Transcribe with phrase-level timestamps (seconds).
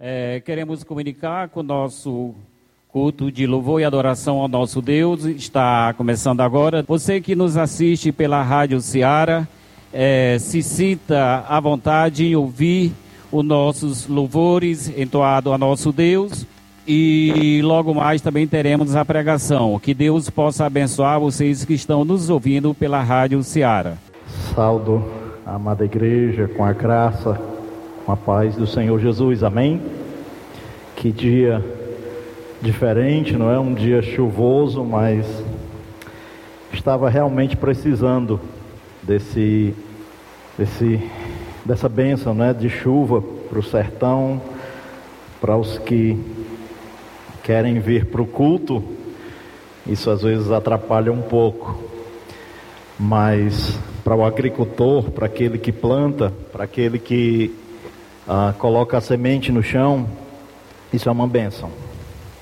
[0.00, 2.32] É, queremos comunicar com o nosso
[2.86, 5.24] culto de louvor e adoração ao nosso Deus.
[5.24, 6.84] Está começando agora.
[6.86, 9.48] Você que nos assiste pela Rádio Ceará,
[9.92, 12.92] é, se sinta à vontade em ouvir
[13.32, 16.46] os nossos louvores entoados a nosso Deus.
[16.86, 19.80] E logo mais também teremos a pregação.
[19.80, 23.94] Que Deus possa abençoar vocês que estão nos ouvindo pela Rádio Ceará.
[24.54, 25.04] Saldo
[25.44, 27.40] amada igreja com a graça,
[28.08, 29.44] com a paz do Senhor Jesus.
[29.44, 29.82] Amém?
[30.96, 31.62] Que dia
[32.58, 33.58] diferente, não é?
[33.58, 35.26] Um dia chuvoso, mas
[36.72, 38.40] estava realmente precisando
[39.02, 39.74] desse,
[40.56, 40.98] desse
[41.66, 42.54] dessa bênção, né?
[42.54, 44.40] De chuva para o sertão,
[45.38, 46.18] para os que
[47.42, 48.82] querem vir para o culto,
[49.86, 51.78] isso às vezes atrapalha um pouco,
[52.98, 57.67] mas para o agricultor, para aquele que planta, para aquele que
[58.28, 60.06] ah, coloca a semente no chão,
[60.92, 61.70] isso é uma bênção.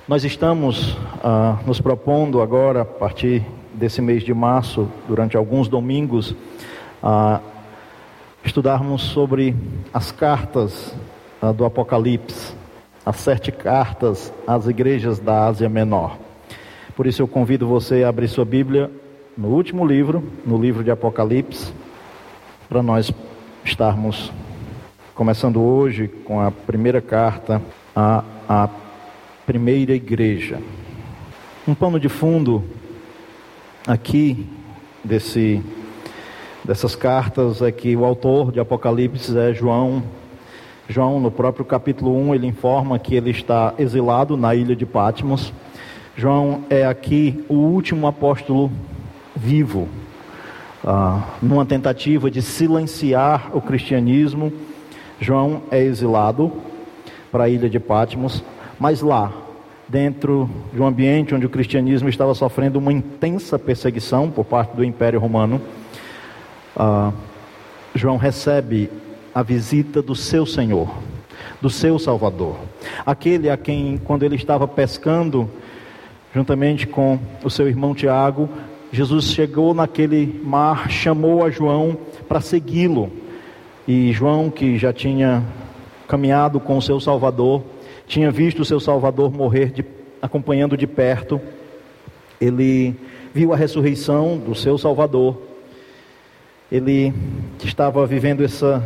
[0.08, 6.34] Nós estamos ah, nos propondo agora, a partir desse mês de março, durante alguns domingos,
[7.02, 7.40] a
[8.44, 9.54] estudarmos sobre
[9.94, 10.94] as cartas
[11.40, 12.54] ah, do Apocalipse
[13.06, 16.18] as sete cartas às igrejas da Ásia Menor.
[16.96, 18.90] Por isso eu convido você a abrir sua Bíblia
[19.38, 21.72] no último livro, no livro de Apocalipse,
[22.68, 23.12] para nós
[23.64, 24.32] estarmos
[25.16, 27.60] começando hoje com a primeira carta
[27.94, 28.68] à, à
[29.46, 30.60] primeira igreja.
[31.66, 32.62] Um pano de fundo
[33.86, 34.46] aqui
[35.02, 35.62] desse,
[36.62, 40.02] dessas cartas é que o autor de Apocalipse é João
[40.88, 45.52] João, no próprio capítulo 1, ele informa que ele está exilado na ilha de Patmos.
[46.14, 48.70] João é aqui o último apóstolo
[49.34, 49.88] vivo,
[50.84, 54.52] ah, numa tentativa de silenciar o cristianismo.
[55.20, 56.52] João é exilado
[57.32, 58.42] para a ilha de Patmos,
[58.78, 59.32] mas lá,
[59.88, 64.84] dentro de um ambiente onde o cristianismo estava sofrendo uma intensa perseguição por parte do
[64.84, 65.60] Império Romano,
[66.76, 67.12] ah,
[67.94, 68.90] João recebe
[69.34, 70.88] a visita do seu Senhor,
[71.60, 72.56] do seu Salvador.
[73.04, 75.48] Aquele a quem, quando ele estava pescando,
[76.34, 78.48] juntamente com o seu irmão Tiago,
[78.92, 81.96] Jesus chegou naquele mar, chamou a João
[82.28, 83.10] para segui-lo.
[83.86, 85.44] E João, que já tinha
[86.08, 87.62] caminhado com o seu Salvador,
[88.06, 89.84] tinha visto o seu Salvador morrer de,
[90.20, 91.40] acompanhando de perto,
[92.40, 92.96] ele
[93.32, 95.36] viu a ressurreição do seu Salvador,
[96.70, 97.14] ele
[97.62, 98.82] estava vivendo essa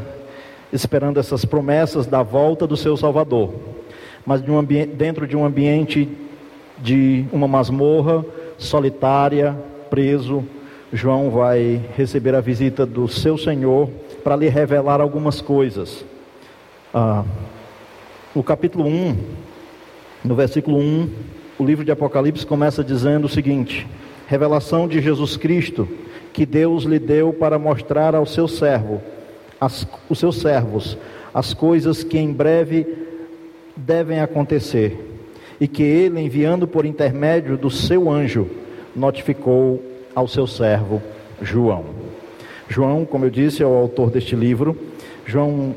[0.73, 3.55] esperando essas promessas da volta do seu Salvador,
[4.25, 6.09] mas de um dentro de um ambiente
[6.79, 8.25] de uma masmorra
[8.57, 9.57] solitária,
[9.89, 10.45] preso,
[10.93, 13.89] João vai receber a visita do seu Senhor
[14.23, 16.05] para lhe revelar algumas coisas.
[16.93, 17.25] Ah,
[18.35, 19.17] o capítulo 1,
[20.25, 21.09] no versículo 1,
[21.59, 23.87] o livro de Apocalipse começa dizendo o seguinte:
[24.27, 25.89] Revelação de Jesus Cristo,
[26.33, 29.01] que Deus lhe deu para mostrar ao seu servo
[29.61, 30.97] as, os seus servos
[31.33, 32.87] as coisas que em breve
[33.77, 34.99] devem acontecer,
[35.61, 38.49] e que ele, enviando por intermédio do seu anjo,
[38.95, 39.83] notificou
[40.15, 41.01] ao seu servo
[41.41, 42.00] João.
[42.71, 44.75] João, como eu disse, é o autor deste livro.
[45.27, 45.75] João,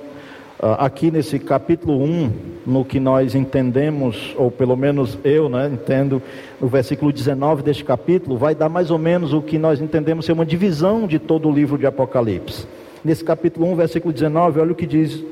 [0.61, 2.31] ah, aqui nesse capítulo 1,
[2.65, 6.21] no que nós entendemos, ou pelo menos eu né, entendo,
[6.61, 10.31] no versículo 19 deste capítulo, vai dar mais ou menos o que nós entendemos ser
[10.31, 12.65] uma divisão de todo o livro de Apocalipse
[13.03, 15.23] nesse capítulo 1, versículo 19, olha o que diz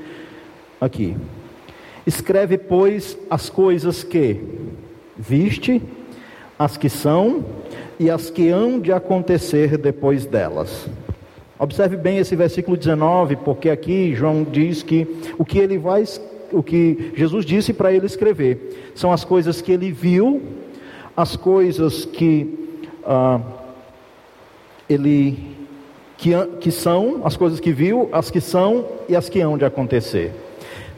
[0.79, 1.15] aqui.
[2.05, 4.41] Escreve, pois, as coisas que
[5.17, 5.81] viste,
[6.57, 7.45] as que são
[7.99, 10.89] e as que hão de acontecer depois delas.
[11.61, 15.07] Observe bem esse versículo 19, porque aqui João diz que
[15.37, 16.03] o que ele vai,
[16.51, 20.41] o que Jesus disse para ele escrever, são as coisas que ele viu,
[21.15, 23.39] as coisas que ah,
[24.89, 25.37] ele
[26.17, 29.63] que, que são as coisas que viu, as que são e as que hão de
[29.63, 30.31] acontecer.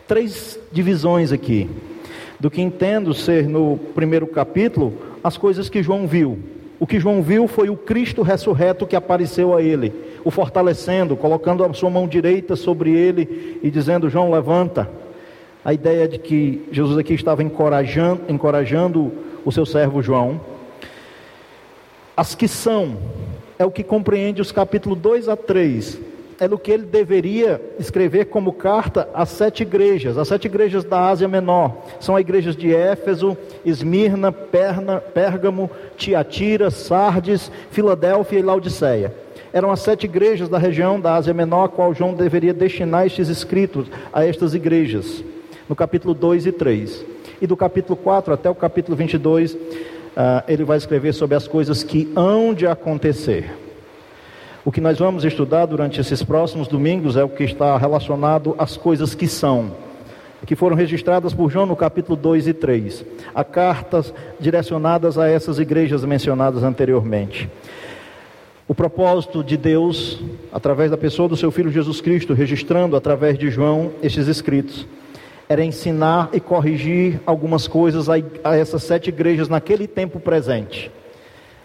[0.08, 1.70] Três divisões aqui.
[2.40, 6.40] Do que entendo ser no primeiro capítulo, as coisas que João viu.
[6.80, 9.94] O que João viu foi o Cristo ressurreto que apareceu a ele,
[10.24, 14.90] o fortalecendo, colocando a sua mão direita sobre ele e dizendo: João, levanta.
[15.66, 19.12] A ideia de que Jesus aqui estava encorajando, encorajando
[19.46, 20.42] o seu servo João.
[22.18, 22.98] As que são,
[23.58, 26.00] é o que compreende os capítulos 2 a 3.
[26.40, 31.08] É o que ele deveria escrever como carta às sete igrejas, as sete igrejas da
[31.08, 31.78] Ásia Menor.
[32.00, 39.23] São as igrejas de Éfeso, Esmirna, Perna, Pérgamo, Tiatira, Sardes, Filadélfia e Laodiceia.
[39.54, 43.30] Eram as sete igrejas da região da Ásia Menor, a qual João deveria destinar estes
[43.30, 45.24] escritos a estas igrejas.
[45.70, 47.06] no capítulo 2 e 3.
[47.40, 49.58] E do capítulo 4 até o capítulo 22, uh,
[50.16, 53.54] ah, ele vai escrever sobre as coisas que hão de acontecer.
[54.66, 58.76] O que nós vamos estudar durante esses próximos domingos é o que está relacionado às
[58.76, 59.72] coisas que são,
[60.46, 63.06] que foram registradas por João no capítulo 2 e 3.
[63.36, 67.50] Há cartas direcionadas a essas igrejas mencionadas anteriormente.
[68.66, 70.22] O propósito de Deus,
[70.52, 74.88] através da pessoa do seu Filho Jesus Cristo, registrando através de João estes escritos,
[75.50, 80.90] era ensinar e corrigir algumas coisas a, a essas sete igrejas naquele tempo presente.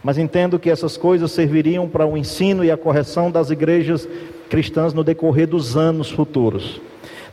[0.02, 4.08] Mas entendo que essas coisas serviriam para o ensino e a correção das igrejas
[4.50, 6.80] cristãs no decorrer dos anos futuros.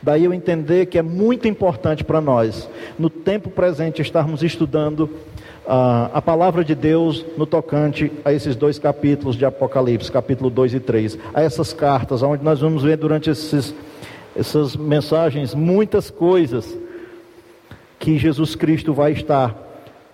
[0.02, 5.02] Daí eu entender que é muito importante para nós, no tempo presente, estarmos estudando
[5.66, 10.74] uh, a palavra de Deus no tocante a esses dois capítulos de Apocalipse, capítulo 2
[10.74, 13.74] e 3, a essas cartas, onde nós vamos ver durante esses,
[14.36, 16.76] essas mensagens muitas coisas
[17.98, 19.54] que Jesus Cristo vai estar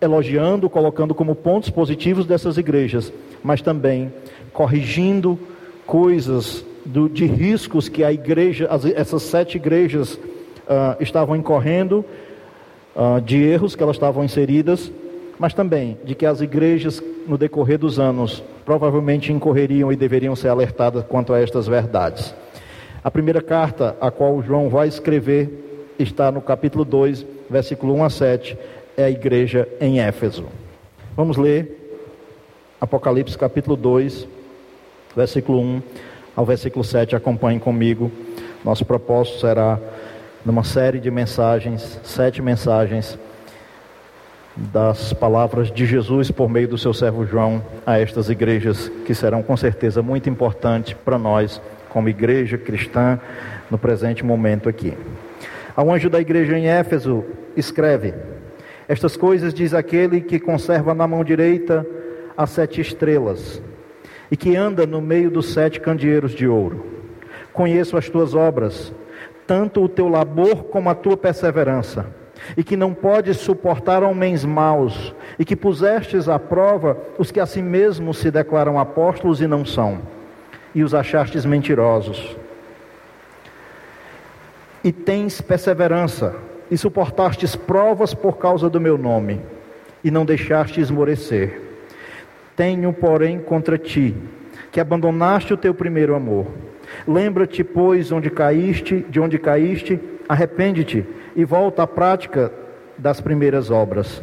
[0.01, 3.13] elogiando, colocando como pontos positivos dessas igrejas,
[3.43, 4.13] mas também
[4.53, 5.39] corrigindo
[5.87, 12.05] coisas do, de riscos que a igreja, as, essas sete igrejas uh, estavam incorrendo,
[12.95, 14.91] uh, de erros que elas estavam inseridas,
[15.39, 20.49] mas também de que as igrejas, no decorrer dos anos, provavelmente incorreriam e deveriam ser
[20.49, 22.35] alertadas quanto a estas verdades.
[23.03, 28.11] A primeira carta a qual João vai escrever está no capítulo 2, versículo 1 a
[28.11, 28.59] 7,
[28.97, 30.47] é a igreja em Éfeso.
[31.17, 31.79] Vamos ler
[32.81, 34.27] Apocalipse capítulo 2,
[35.17, 35.83] versículo 1
[36.35, 37.17] ao versículo 7.
[37.17, 38.11] Acompanhe comigo.
[38.65, 39.79] Nosso propósito será,
[40.45, 43.19] numa série de mensagens, sete mensagens,
[44.55, 49.43] das palavras de Jesus por meio do seu servo João a estas igrejas, que serão
[49.43, 53.19] com certeza muito importantes para nós, como igreja cristã,
[53.71, 54.95] no presente momento aqui.
[55.75, 57.25] Ao anjo da igreja em Éfeso,
[57.57, 58.15] escreve.
[58.87, 61.87] Estas coisas diz aquele que conserva na mão direita
[62.37, 63.63] as sete estrelas
[64.33, 66.87] e que anda no meio dos sete candeeiros de ouro.
[67.53, 68.91] Conheço as tuas obras,
[69.47, 72.07] tanto o teu labor como a tua perseverança,
[72.57, 77.45] e que não podes suportar homens maus, e que pusestes à prova os que a
[77.45, 80.01] si mesmos se declaram apóstolos e não são,
[80.75, 82.35] e os achastes mentirosos.
[84.83, 86.35] E tens perseverança,
[86.71, 89.43] e suportastes provas por causa do meu nome,
[90.03, 91.72] e não deixaste esmorecer.
[92.57, 94.15] Tenho, porém, contra ti,
[94.71, 96.47] que abandonaste o teu primeiro amor.
[97.07, 101.05] Lembra-te, pois, onde caíste, de onde caíste, arrepende-te
[101.35, 102.53] e volta à prática
[102.99, 104.23] das primeiras obras.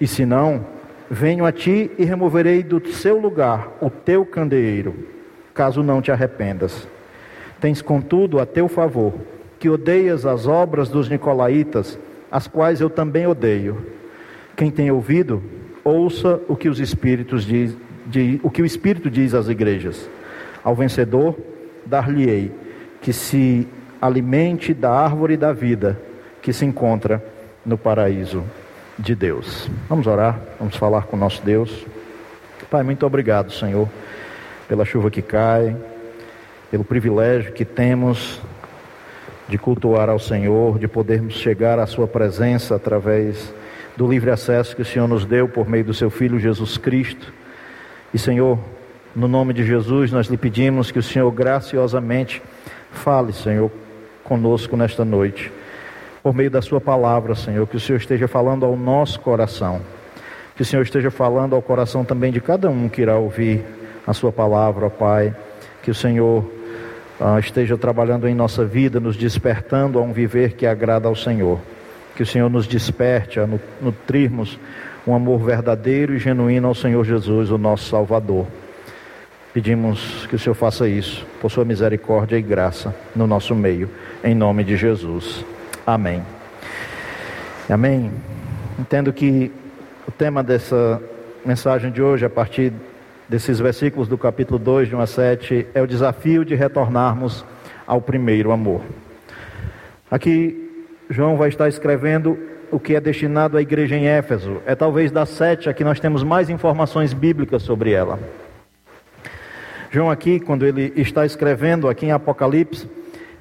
[0.00, 0.64] E se não,
[1.10, 4.94] venho a ti e removerei do seu lugar o teu candeeiro,
[5.52, 6.86] caso não te arrependas.
[7.60, 9.14] Tens, contudo, a teu favor
[9.58, 11.98] que odeias as obras dos nicolaítas,
[12.30, 13.84] as quais eu também odeio.
[14.56, 15.42] Quem tem ouvido,
[15.84, 20.08] ouça o que os espíritos diz, de, o que o espírito diz às igrejas.
[20.62, 21.36] Ao vencedor
[21.86, 22.52] dar-lhe-ei
[23.00, 23.66] que se
[24.00, 25.98] alimente da árvore da vida
[26.42, 27.22] que se encontra
[27.64, 28.44] no paraíso
[28.98, 29.68] de Deus.
[29.88, 31.86] Vamos orar, vamos falar com nosso Deus.
[32.70, 33.88] Pai, muito obrigado, Senhor,
[34.68, 35.76] pela chuva que cai,
[36.70, 38.40] pelo privilégio que temos
[39.48, 43.52] de cultuar ao Senhor, de podermos chegar à Sua presença através
[44.00, 47.34] do livre acesso que o Senhor nos deu por meio do Seu Filho Jesus Cristo.
[48.14, 48.58] E, Senhor,
[49.14, 52.42] no nome de Jesus, nós lhe pedimos que o Senhor graciosamente
[52.90, 53.70] fale, Senhor,
[54.24, 55.52] conosco nesta noite,
[56.22, 59.82] por meio da Sua palavra, Senhor, que o Senhor esteja falando ao nosso coração,
[60.56, 63.62] que o Senhor esteja falando ao coração também de cada um que irá ouvir
[64.06, 65.36] a Sua palavra, ó Pai,
[65.82, 66.42] que o Senhor
[67.20, 71.60] uh, esteja trabalhando em nossa vida, nos despertando a um viver que agrada ao Senhor.
[72.14, 73.48] Que o Senhor nos desperte a
[73.80, 74.58] nutrirmos
[75.06, 78.46] um amor verdadeiro e genuíno ao Senhor Jesus, o nosso Salvador.
[79.52, 83.90] Pedimos que o Senhor faça isso, por sua misericórdia e graça, no nosso meio,
[84.22, 85.44] em nome de Jesus.
[85.86, 86.22] Amém.
[87.68, 88.12] Amém.
[88.78, 89.50] Entendo que
[90.06, 91.02] o tema dessa
[91.44, 92.72] mensagem de hoje, a partir
[93.28, 97.44] desses versículos do capítulo 2, de 1 a 7, é o desafio de retornarmos
[97.86, 98.82] ao primeiro amor.
[100.08, 100.69] Aqui,
[101.10, 102.38] João vai estar escrevendo
[102.70, 104.62] o que é destinado à igreja em Éfeso.
[104.64, 108.16] É talvez das sete a que nós temos mais informações bíblicas sobre ela.
[109.90, 112.88] João, aqui, quando ele está escrevendo aqui em Apocalipse,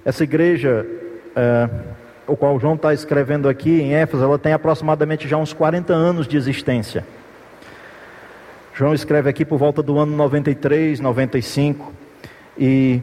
[0.04, 0.84] essa igreja,
[1.36, 1.70] é,
[2.26, 6.28] o qual João está escrevendo aqui em Éfeso, ela tem aproximadamente já uns 40 anos
[6.28, 7.06] de existência.
[8.74, 11.94] João escreve aqui por volta do ano 93, 95,
[12.58, 13.00] e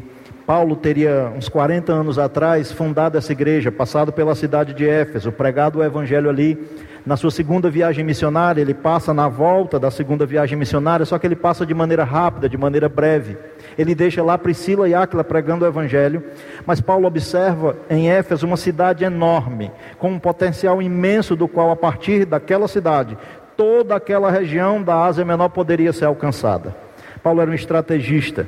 [0.46, 5.80] Paulo teria, uns 40 anos atrás, fundado essa igreja, passado pela cidade de Éfeso, pregado
[5.80, 6.56] o evangelho ali.
[7.04, 11.26] Na sua segunda viagem missionária, ele passa na volta da segunda viagem missionária, só que
[11.26, 13.36] ele passa de maneira rápida, de maneira breve.
[13.76, 16.22] Ele deixa lá Priscila e Áquila pregando o evangelho,
[16.64, 21.76] mas Paulo observa em Éfeso uma cidade enorme, com um potencial imenso do qual a
[21.76, 23.18] partir daquela cidade,
[23.56, 26.72] toda aquela região da Ásia Menor poderia ser alcançada.
[27.20, 28.46] Paulo era um estrategista.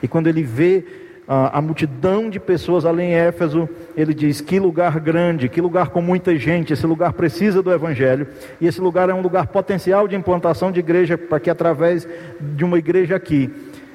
[0.00, 1.01] E quando ele vê
[1.34, 5.88] a, a multidão de pessoas ali em Éfeso, ele diz: que lugar grande, que lugar
[5.88, 8.26] com muita gente, esse lugar precisa do Evangelho,
[8.60, 12.06] e esse lugar é um lugar potencial de implantação de igreja, para que através
[12.38, 13.50] de uma igreja aqui,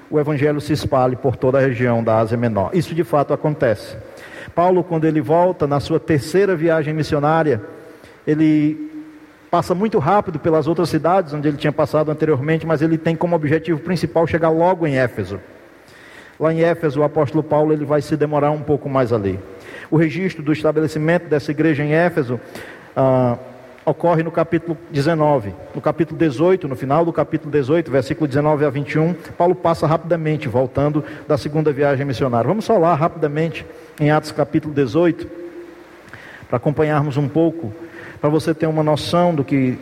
[0.10, 2.72] o Evangelho se espalhe por toda a região da Ásia Menor.
[2.74, 3.96] Isso de fato acontece.
[4.56, 7.62] Paulo, quando ele volta na sua terceira viagem missionária,
[8.26, 8.90] ele
[9.52, 13.36] passa muito rápido pelas outras cidades onde ele tinha passado anteriormente, mas ele tem como
[13.36, 15.40] objetivo principal chegar logo em Éfeso.
[16.40, 19.40] Lá em Éfeso, o apóstolo Paulo ele vai se demorar um pouco mais ali.
[19.90, 22.40] O registro do estabelecimento dessa igreja em Éfeso
[22.96, 23.38] ah,
[23.84, 25.54] ocorre no capítulo 19.
[25.74, 30.48] No capítulo 18, no final do capítulo 18, versículo 19 a 21, Paulo passa rapidamente,
[30.48, 32.48] voltando da segunda viagem missionária.
[32.48, 33.66] Vamos lá rapidamente
[34.00, 35.28] em Atos capítulo 18,
[36.48, 37.74] para acompanharmos um pouco,
[38.22, 39.80] para você ter uma noção do que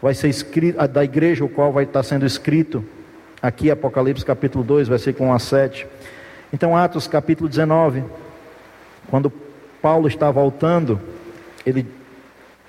[0.00, 2.84] vai ser escrito, da igreja o qual vai estar sendo escrito
[3.42, 5.86] Aqui, Apocalipse capítulo 2, versículo 1 a 7.
[6.52, 8.04] Então, Atos capítulo 19,
[9.08, 9.32] quando
[9.80, 11.00] Paulo está voltando,
[11.64, 11.86] ele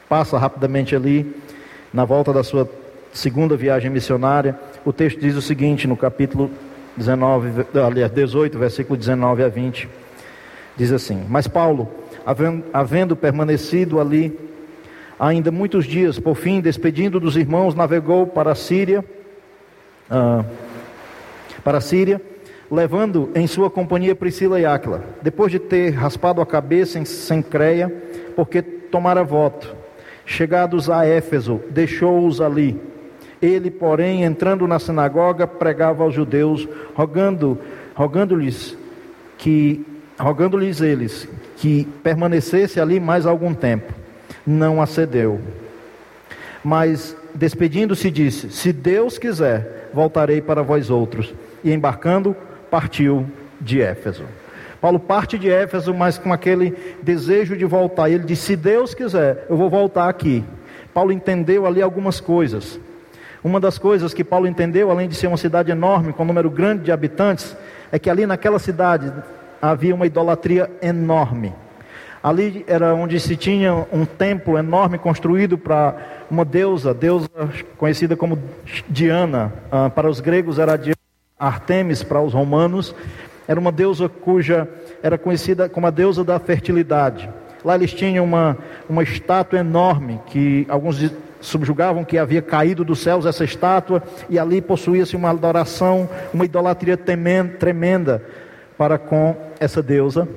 [0.07, 1.35] passa rapidamente ali,
[1.93, 2.69] na volta da sua
[3.11, 4.57] segunda viagem missionária.
[4.85, 6.49] O texto diz o seguinte, no capítulo
[6.95, 9.89] 19, aliás, 18, versículo 19 a 20.
[10.77, 11.89] Diz assim: Mas Paulo,
[12.25, 14.39] havendo, havendo permanecido ali
[15.19, 19.03] ainda muitos dias, por fim, despedindo dos irmãos, navegou para a Síria
[20.13, 20.43] ah,
[21.63, 22.21] para a Síria,
[22.71, 25.03] levando em sua companhia Priscila e Áquila.
[25.21, 27.93] Depois de ter raspado a cabeça em Sencreia,
[28.35, 29.75] porque tomara voto,
[30.25, 32.79] chegados a Éfeso, deixou-os ali.
[33.41, 37.57] Ele, porém, entrando na sinagoga, pregava aos judeus, rogando,
[37.95, 38.77] rogando-lhes
[39.37, 39.83] que
[40.19, 41.27] rogando-lhes eles
[41.57, 43.91] que permanecesse ali mais algum tempo.
[44.45, 45.41] Não acedeu.
[46.63, 51.33] Mas despedindo-se disse: Se Deus quiser, voltarei para vós outros.
[51.63, 52.35] E embarcando,
[52.69, 53.25] partiu
[53.59, 54.23] de Éfeso.
[54.81, 58.09] Paulo parte de Éfeso, mas com aquele desejo de voltar.
[58.09, 60.43] Ele disse: Se Deus quiser, eu vou voltar aqui.
[60.93, 62.79] Paulo entendeu ali algumas coisas.
[63.43, 66.49] Uma das coisas que Paulo entendeu, além de ser uma cidade enorme, com um número
[66.49, 67.55] grande de habitantes,
[67.91, 69.11] é que ali naquela cidade
[69.61, 71.53] havia uma idolatria enorme.
[72.23, 75.95] Ali era onde se tinha um templo enorme construído para
[76.29, 77.27] uma deusa, deusa
[77.77, 78.37] conhecida como
[78.87, 79.51] Diana.
[79.71, 81.00] Ah, para os gregos era Diana,
[81.41, 82.95] Artemis para os romanos.
[83.47, 84.67] Era uma deusa cuja
[85.01, 87.29] era conhecida como a deusa da fertilidade.
[87.65, 88.57] Lá eles tinham uma,
[88.87, 94.61] uma estátua enorme que alguns subjugavam que havia caído dos céus essa estátua e ali
[94.61, 98.23] possuía-se uma adoração, uma idolatria tremenda
[98.77, 100.27] para com essa deusa.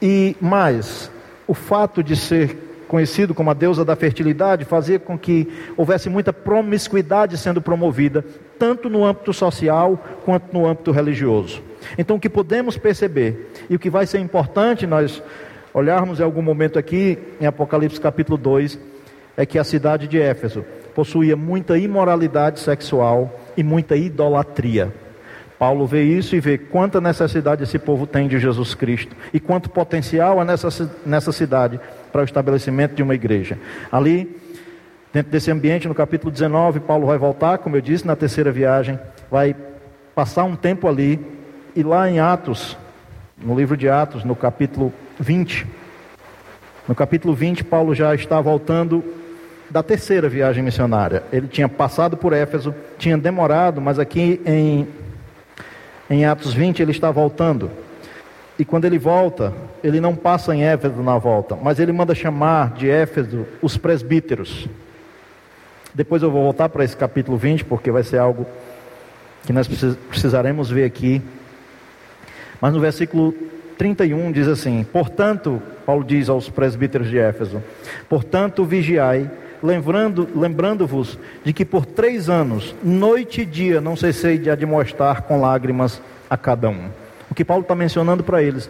[0.00, 1.10] E mais,
[1.46, 6.32] o fato de ser conhecido como a deusa da fertilidade fazia com que houvesse muita
[6.32, 8.24] promiscuidade sendo promovida,
[8.58, 11.62] tanto no âmbito social quanto no âmbito religioso.
[11.98, 15.22] Então, o que podemos perceber e o que vai ser importante nós
[15.72, 18.78] olharmos em algum momento aqui em Apocalipse capítulo 2
[19.36, 20.64] é que a cidade de Éfeso
[20.94, 24.92] possuía muita imoralidade sexual e muita idolatria.
[25.58, 29.70] Paulo vê isso e vê quanta necessidade esse povo tem de Jesus Cristo e quanto
[29.70, 31.80] potencial há nessa, nessa cidade
[32.12, 33.58] para o estabelecimento de uma igreja.
[33.90, 34.36] Ali,
[35.12, 38.98] dentro desse ambiente, no capítulo 19, Paulo vai voltar, como eu disse, na terceira viagem,
[39.30, 39.54] vai
[40.14, 41.20] passar um tempo ali,
[41.74, 42.76] e lá em Atos,
[43.36, 45.66] no livro de Atos, no capítulo 20,
[46.88, 49.04] no capítulo 20, Paulo já está voltando
[49.68, 51.24] da terceira viagem missionária.
[51.32, 54.86] Ele tinha passado por Éfeso, tinha demorado, mas aqui em
[56.08, 57.70] em Atos 20, ele está voltando.
[58.58, 59.52] E quando ele volta,
[59.84, 64.68] ele não passa em Éfeso na volta, mas ele manda chamar de Éfeso os presbíteros.
[65.94, 68.46] Depois eu vou voltar para esse capítulo 20, porque vai ser algo
[69.44, 69.68] que nós
[70.08, 71.22] precisaremos ver aqui.
[72.60, 73.34] Mas no versículo
[73.78, 77.62] 31 diz assim: Portanto, Paulo diz aos presbíteros de Éfeso:
[78.08, 79.30] Portanto, vigiai
[79.62, 85.40] lembrando, lembrando-vos de que por três anos, noite e dia, não cessei de admoestar com
[85.40, 86.88] lágrimas a cada um.
[87.36, 88.68] Que Paulo está mencionando para eles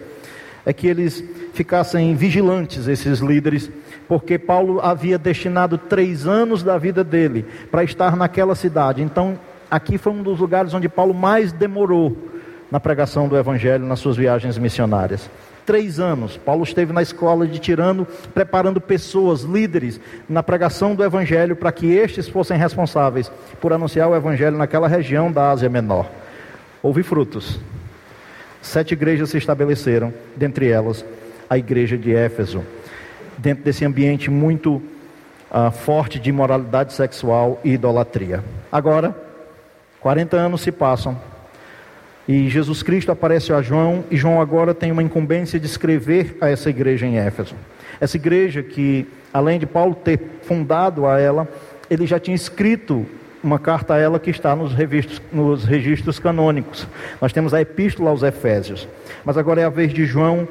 [0.66, 1.22] é que eles
[1.54, 3.70] ficassem vigilantes, esses líderes,
[4.08, 9.00] porque Paulo havia destinado três anos da vida dele para estar naquela cidade.
[9.00, 9.38] Então,
[9.70, 12.16] aqui foi um dos lugares onde Paulo mais demorou
[12.68, 15.30] na pregação do Evangelho nas suas viagens missionárias.
[15.64, 18.04] Três anos, Paulo esteve na escola de Tirano,
[18.34, 23.30] preparando pessoas, líderes, na pregação do Evangelho, para que estes fossem responsáveis
[23.60, 26.10] por anunciar o Evangelho naquela região da Ásia Menor.
[26.82, 27.60] Houve frutos.
[28.66, 31.04] Sete igrejas se estabeleceram, dentre elas
[31.48, 32.64] a igreja de Éfeso,
[33.38, 34.82] dentro desse ambiente muito
[35.52, 38.42] uh, forte de imoralidade sexual e idolatria.
[38.70, 39.16] Agora,
[40.00, 41.16] 40 anos se passam
[42.26, 46.50] e Jesus Cristo aparece a João e João agora tem uma incumbência de escrever a
[46.50, 47.54] essa igreja em Éfeso.
[48.00, 51.48] Essa igreja que, além de Paulo ter fundado a ela,
[51.88, 53.06] ele já tinha escrito
[53.46, 56.86] uma carta a ela que está nos, revistos, nos registros canônicos.
[57.20, 58.88] Nós temos a epístola aos Efésios.
[59.24, 60.48] Mas agora é a vez de João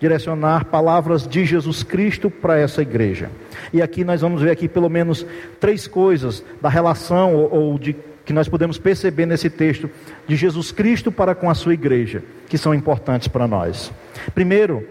[0.00, 3.30] direcionar palavras de Jesus Cristo para essa igreja.
[3.72, 5.26] E aqui nós vamos ver aqui pelo menos
[5.60, 9.90] três coisas da relação ou, ou de que nós podemos perceber nesse texto
[10.26, 13.92] de Jesus Cristo para com a sua igreja, que são importantes para nós.
[14.34, 14.86] Primeiro,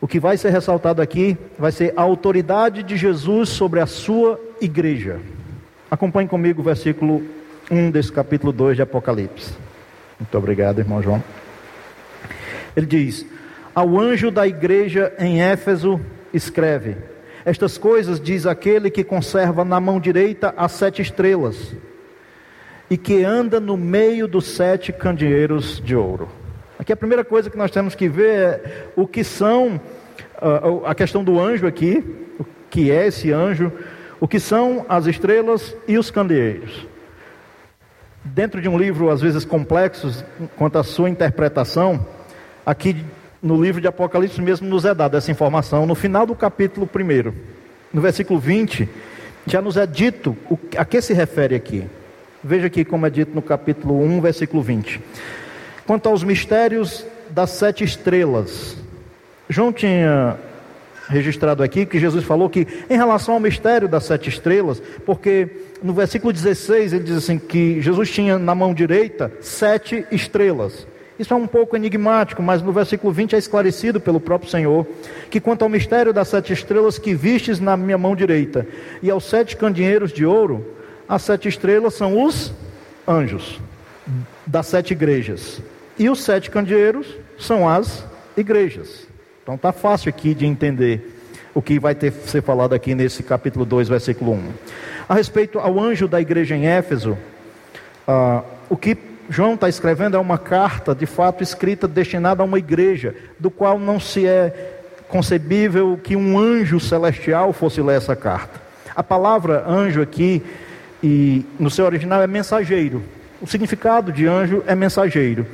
[0.00, 4.40] o que vai ser ressaltado aqui vai ser a autoridade de Jesus sobre a sua
[4.60, 5.18] igreja.
[5.90, 7.22] Acompanhe comigo o versículo
[7.70, 9.54] 1 desse capítulo 2 de Apocalipse.
[10.20, 11.22] Muito obrigado, irmão João.
[12.76, 13.24] Ele diz:
[13.74, 15.98] ao anjo da igreja em Éfeso,
[16.32, 16.96] escreve:
[17.42, 21.74] Estas coisas diz aquele que conserva na mão direita as sete estrelas
[22.90, 26.28] e que anda no meio dos sete candeeiros de ouro.
[26.78, 29.80] Aqui a primeira coisa que nós temos que ver é o que são,
[30.42, 32.04] uh, a questão do anjo aqui,
[32.38, 33.72] o que é esse anjo,
[34.20, 36.86] o que são as estrelas e os candeeiros.
[38.24, 40.24] Dentro de um livro, às vezes complexo,
[40.56, 42.04] quanto à sua interpretação,
[42.66, 42.96] aqui
[43.42, 47.32] no livro de Apocalipse mesmo nos é dada essa informação, no final do capítulo 1,
[47.92, 48.88] no versículo 20,
[49.46, 51.84] já nos é dito o, a que se refere aqui.
[52.42, 55.00] Veja aqui como é dito no capítulo 1, versículo 20.
[55.86, 58.76] Quanto aos mistérios das sete estrelas,
[59.48, 60.36] João tinha
[61.08, 65.48] registrado aqui que Jesus falou que em relação ao mistério das sete estrelas, porque
[65.82, 70.86] no versículo 16 ele diz assim que Jesus tinha na mão direita sete estrelas.
[71.18, 74.86] Isso é um pouco enigmático, mas no versículo 20 é esclarecido pelo próprio Senhor
[75.28, 78.66] que quanto ao mistério das sete estrelas que vistes na minha mão direita
[79.02, 80.64] e aos sete candeeiros de ouro,
[81.08, 82.52] as sete estrelas são os
[83.06, 83.58] anjos
[84.46, 85.60] das sete igrejas
[85.98, 88.04] e os sete candeeiros são as
[88.36, 89.07] igrejas.
[89.48, 91.22] Então está fácil aqui de entender
[91.54, 94.42] o que vai ter ser falado aqui nesse capítulo 2, versículo 1.
[95.08, 97.16] A respeito ao anjo da igreja em Éfeso,
[98.06, 98.94] uh, o que
[99.30, 103.78] João está escrevendo é uma carta, de fato, escrita destinada a uma igreja, do qual
[103.78, 108.60] não se é concebível que um anjo celestial fosse ler essa carta.
[108.94, 110.42] A palavra anjo aqui,
[111.02, 113.02] e no seu original, é mensageiro.
[113.40, 115.46] O significado de anjo é mensageiro.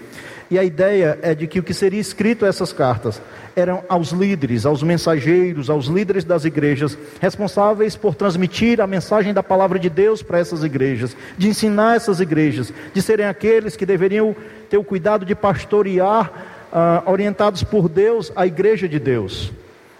[0.54, 3.20] E a ideia é de que o que seria escrito essas cartas
[3.56, 9.42] eram aos líderes, aos mensageiros, aos líderes das igrejas, responsáveis por transmitir a mensagem da
[9.42, 14.36] palavra de Deus para essas igrejas, de ensinar essas igrejas, de serem aqueles que deveriam
[14.70, 16.30] ter o cuidado de pastorear,
[16.72, 19.52] uh, orientados por Deus, a igreja de Deus.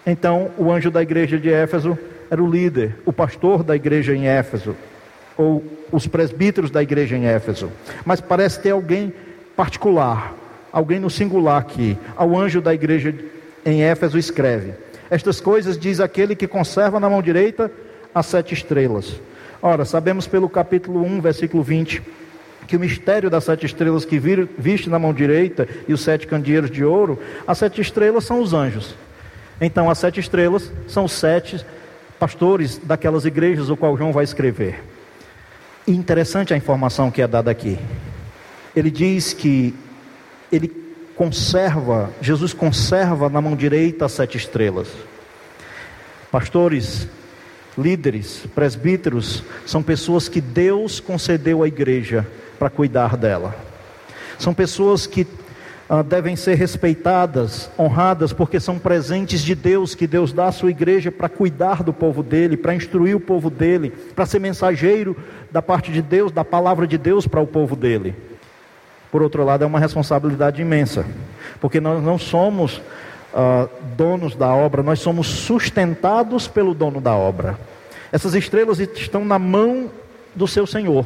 [0.07, 1.99] Então, o anjo da igreja de Éfeso
[2.31, 4.73] era o líder, o pastor da igreja em Éfeso,
[5.37, 7.69] ou os presbíteros da igreja em Éfeso.
[8.05, 9.13] Mas parece ter alguém
[9.57, 10.33] particular,
[10.75, 11.97] alguém no singular aqui.
[12.17, 13.15] Ao anjo da igreja
[13.65, 14.73] em Éfeso escreve:
[15.09, 17.71] Estas coisas diz aquele que conserva na mão direita
[18.13, 19.21] as sete estrelas.
[19.61, 22.01] Ora, sabemos pelo capítulo 1, versículo 20,
[22.67, 26.27] que o mistério das sete estrelas que vir, viste na mão direita e os sete
[26.27, 28.95] candeeiros de ouro, as sete estrelas são os anjos.
[29.61, 31.65] Então, as sete estrelas são os sete
[32.19, 34.83] pastores daquelas igrejas, o qual João vai escrever.
[35.87, 37.79] Interessante a informação que é dada aqui
[38.75, 39.73] ele diz que
[40.55, 44.87] ele conserva, Jesus conserva na mão direita as sete estrelas.
[46.31, 47.07] Pastores,
[47.77, 52.27] líderes, presbíteros são pessoas que Deus concedeu à igreja
[52.59, 53.55] para cuidar dela.
[54.37, 55.25] São pessoas que
[55.87, 60.71] ah, devem ser respeitadas, honradas, porque são presentes de Deus que Deus dá à sua
[60.71, 65.15] igreja para cuidar do povo dele, para instruir o povo dele, para ser mensageiro
[65.51, 68.15] da parte de Deus, da palavra de Deus para o povo dele
[69.15, 71.05] por outro lado, é uma responsabilidade imensa,
[71.61, 72.81] porque nós não somos
[73.33, 77.57] uh, donos da obra, nós somos sustentados pelo dono da obra.
[78.11, 79.89] Essas estrelas estão na mão
[80.35, 81.05] do seu Senhor.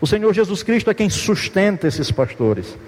[0.00, 2.78] O Senhor Jesus Cristo é quem sustenta esses pastores.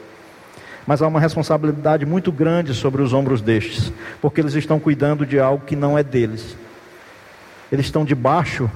[0.87, 5.41] Mas há uma responsabilidade muito grande sobre os ombros destes, porque eles estão cuidando de
[5.41, 6.57] algo que não é deles.
[7.73, 8.71] Eles estão debaixo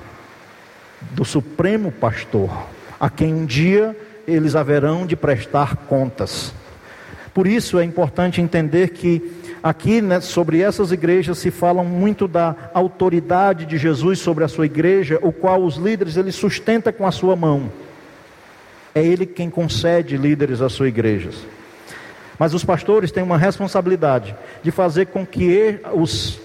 [1.12, 2.51] do Supremo Pastor,
[2.98, 6.52] a quem um dia eles haverão de prestar contas.
[7.35, 9.32] Por isso é importante entender que
[9.62, 14.66] aqui né, sobre essas igrejas se fala muito da autoridade de Jesus sobre a sua
[14.66, 17.70] igreja, o qual os líderes ele sustenta com a sua mão.
[18.94, 21.37] É ele quem concede líderes às suas igrejas.
[22.38, 26.38] Mas os pastores têm uma responsabilidade de fazer com que os,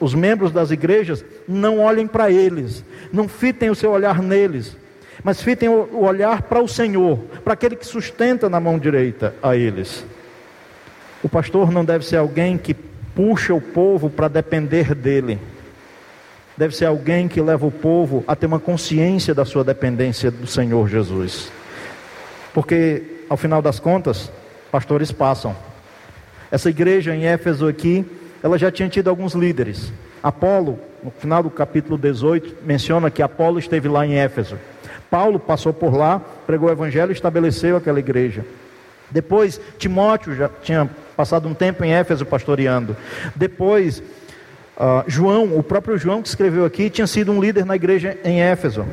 [0.00, 2.82] os membros das igrejas não olhem para eles,
[3.12, 4.76] não fitem o seu olhar neles,
[5.24, 9.56] mas fitem o olhar para o Senhor, para aquele que sustenta na mão direita a
[9.56, 10.04] eles.
[11.22, 12.74] O pastor não deve ser alguém que
[13.14, 15.38] puxa o povo para depender dele.
[16.56, 20.46] Deve ser alguém que leva o povo a ter uma consciência da sua dependência do
[20.46, 21.50] Senhor Jesus.
[22.52, 24.30] Porque, ao final das contas,
[24.70, 25.56] pastores passam.
[26.50, 28.04] Essa igreja em Éfeso aqui,
[28.42, 29.92] ela já tinha tido alguns líderes.
[30.22, 34.58] Apolo, no final do capítulo 18, menciona que Apolo esteve lá em Éfeso.
[35.12, 38.46] Paulo passou por lá, pregou o evangelho e estabeleceu aquela igreja.
[39.10, 42.96] Depois, Timóteo já tinha passado um tempo em Éfeso pastoreando.
[43.36, 44.02] Depois,
[44.74, 48.40] uh, João, o próprio João que escreveu aqui, tinha sido um líder na igreja em
[48.40, 48.86] Éfeso.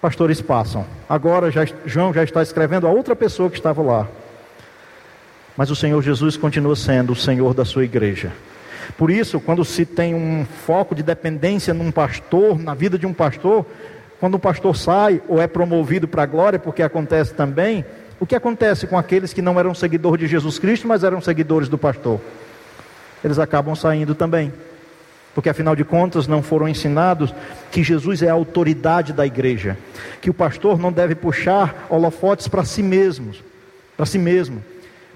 [0.00, 0.86] Pastores passam.
[1.08, 4.06] Agora, já, João já está escrevendo a outra pessoa que estava lá.
[5.56, 8.30] Mas o Senhor Jesus continua sendo o Senhor da sua igreja.
[8.96, 13.12] Por isso, quando se tem um foco de dependência num pastor, na vida de um
[13.12, 13.66] pastor,
[14.18, 17.84] quando o pastor sai ou é promovido para a glória, porque acontece também,
[18.18, 21.68] o que acontece com aqueles que não eram seguidores de Jesus Cristo, mas eram seguidores
[21.68, 22.20] do pastor?
[23.22, 24.52] Eles acabam saindo também.
[25.34, 27.34] Porque afinal de contas não foram ensinados
[27.70, 29.76] que Jesus é a autoridade da igreja,
[30.22, 33.44] que o pastor não deve puxar holofotes para si mesmos,
[33.98, 34.64] para si mesmo,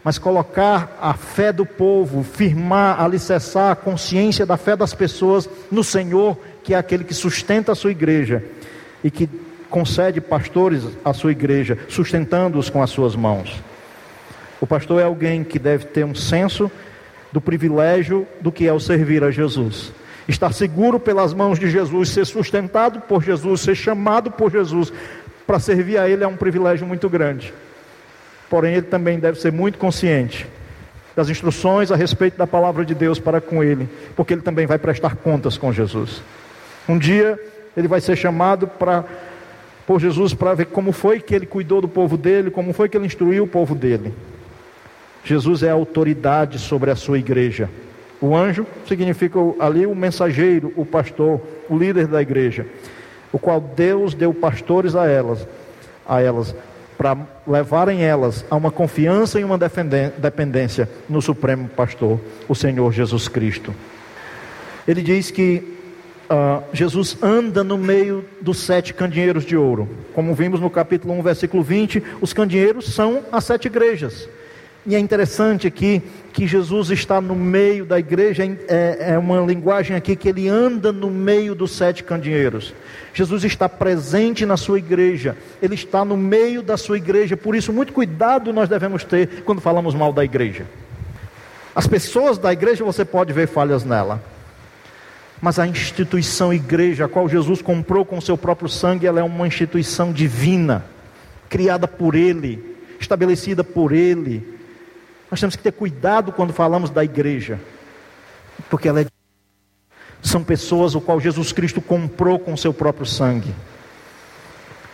[0.05, 5.83] mas colocar a fé do povo, firmar, alicerçar a consciência da fé das pessoas no
[5.83, 8.45] Senhor, que é aquele que sustenta a sua igreja
[9.03, 9.29] e que
[9.69, 13.63] concede pastores à sua igreja, sustentando-os com as suas mãos.
[14.61, 16.71] O pastor é alguém que deve ter um senso
[17.33, 19.93] do privilégio do que é o servir a Jesus.
[20.29, 24.93] Estar seguro pelas mãos de Jesus, ser sustentado por Jesus, ser chamado por Jesus
[25.47, 27.53] para servir a Ele é um privilégio muito grande.
[28.49, 30.47] Porém, ele também deve ser muito consciente
[31.15, 34.79] das instruções a respeito da palavra de Deus para com ele, porque ele também vai
[34.79, 36.21] prestar contas com Jesus.
[36.89, 37.39] Um dia
[37.77, 39.05] ele vai ser chamado para
[39.87, 42.97] por Jesus para ver como foi que ele cuidou do povo dele, como foi que
[42.97, 44.15] ele instruiu o povo dele.
[45.25, 47.69] Jesus é a autoridade sobre a sua igreja.
[48.21, 52.67] O anjo significa ali o mensageiro, o pastor, o líder da igreja,
[53.33, 55.45] o qual Deus deu pastores a elas,
[56.07, 56.55] a elas
[56.97, 63.27] para levarem elas a uma confiança e uma dependência no Supremo Pastor, o Senhor Jesus
[63.27, 63.75] Cristo.
[64.87, 65.80] Ele diz que
[66.31, 69.89] uh, Jesus anda no meio dos sete candeeiros de ouro.
[70.15, 74.29] Como vimos no capítulo 1, versículo 20, os candeeiros são as sete igrejas.
[74.87, 76.01] E é interessante aqui
[76.33, 80.91] que Jesus está no meio da igreja, é, é, uma linguagem aqui que ele anda
[80.91, 82.73] no meio dos sete candeeiros.
[83.13, 87.73] Jesus está presente na sua igreja, ele está no meio da sua igreja, por isso,
[87.75, 90.65] muito cuidado nós devemos ter quando falamos mal da igreja.
[91.75, 94.23] As pessoas da igreja você pode ver falhas nela,
[95.41, 99.47] mas a instituição igreja, a qual Jesus comprou com seu próprio sangue, ela é uma
[99.47, 100.85] instituição divina,
[101.49, 104.59] criada por Ele, estabelecida por Ele.
[105.31, 107.59] Nós temos que ter cuidado quando falamos da igreja,
[108.69, 109.07] porque ela é
[110.23, 113.55] são pessoas o qual Jesus Cristo comprou com seu próprio sangue.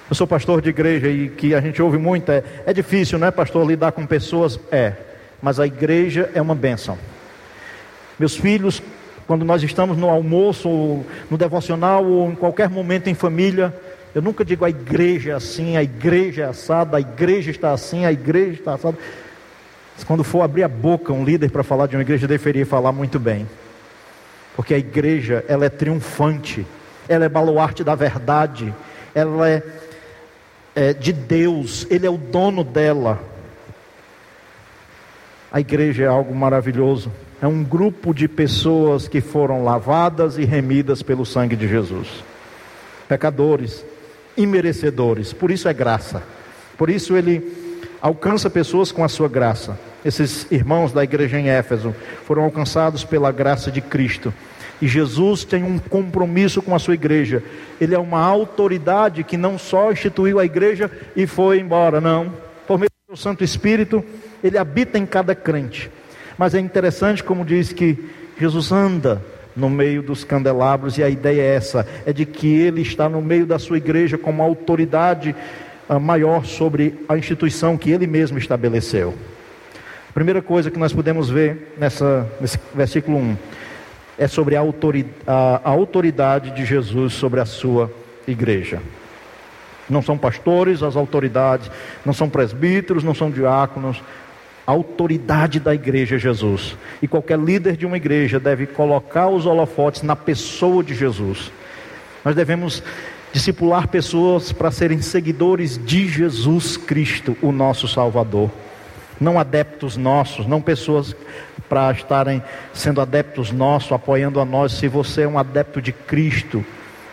[0.09, 3.27] Eu sou pastor de igreja e que a gente ouve muito é, é difícil, não
[3.27, 4.59] é, pastor, lidar com pessoas?
[4.71, 4.93] É,
[5.43, 6.97] mas a igreja é uma bênção.
[8.19, 8.81] Meus filhos
[9.27, 13.75] quando nós estamos no almoço, ou no devocional, ou em qualquer momento em família,
[14.15, 18.07] eu nunca digo a igreja é assim, a igreja é assada, a igreja está assim,
[18.07, 18.97] a igreja está assada.
[20.07, 23.19] Quando for abrir a boca um líder para falar de uma igreja, deveria falar muito
[23.19, 23.49] bem.
[24.55, 26.65] Porque a igreja, ela é triunfante,
[27.09, 28.73] ela é baluarte da verdade,
[29.15, 29.63] ela é,
[30.75, 33.21] é de Deus, Ele é o dono dela.
[35.51, 37.11] A igreja é algo maravilhoso
[37.41, 42.09] é um grupo de pessoas que foram lavadas e remidas pelo sangue de Jesus.
[43.09, 43.85] Pecadores,
[44.37, 46.23] imerecedores, por isso é graça.
[46.77, 47.43] Por isso ele
[48.01, 49.79] alcança pessoas com a sua graça.
[50.05, 51.95] Esses irmãos da igreja em Éfeso
[52.25, 54.33] foram alcançados pela graça de Cristo.
[54.81, 57.43] E Jesus tem um compromisso com a sua igreja.
[57.81, 62.33] Ele é uma autoridade que não só instituiu a igreja e foi embora, não.
[62.67, 64.05] Por meio do Santo Espírito,
[64.45, 65.91] ele habita em cada crente.
[66.39, 67.99] Mas é interessante como diz que
[68.39, 69.23] Jesus anda
[69.57, 73.23] no meio dos candelabros e a ideia é essa, é de que ele está no
[73.23, 75.35] meio da sua igreja como autoridade
[75.89, 79.15] ah, maior sobre a instituição que ele mesmo estabeleceu.
[80.13, 83.37] Primeira coisa que nós podemos ver nessa, nesse versículo 1
[84.19, 87.91] é sobre a autoridade, a autoridade de Jesus sobre a sua
[88.27, 88.81] igreja.
[89.89, 91.71] Não são pastores as autoridades,
[92.05, 94.03] não são presbíteros, não são diáconos.
[94.67, 96.77] A autoridade da igreja é Jesus.
[97.01, 101.53] E qualquer líder de uma igreja deve colocar os holofotes na pessoa de Jesus.
[102.25, 102.83] Nós devemos
[103.33, 108.51] discipular pessoas para serem seguidores de Jesus Cristo, o nosso Salvador.
[109.21, 111.15] Não adeptos nossos, não pessoas
[111.69, 114.73] para estarem sendo adeptos nossos, apoiando a nós.
[114.73, 116.65] Se você é um adepto de Cristo,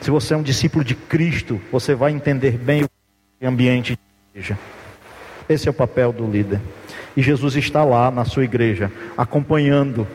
[0.02, 4.00] se você é um discípulo de Cristo, você vai entender bem o ambiente de
[4.32, 4.58] igreja.
[5.48, 6.60] Esse é o papel do líder.
[7.16, 10.08] E Jesus está lá na sua igreja, acompanhando.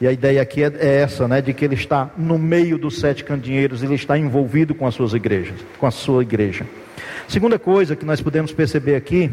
[0.00, 2.98] E a ideia aqui é, é essa, né, de que ele está no meio dos
[2.98, 6.66] sete candeeiros, ele está envolvido com as suas igrejas, com a sua igreja.
[7.26, 9.30] Segunda coisa que nós podemos perceber aqui,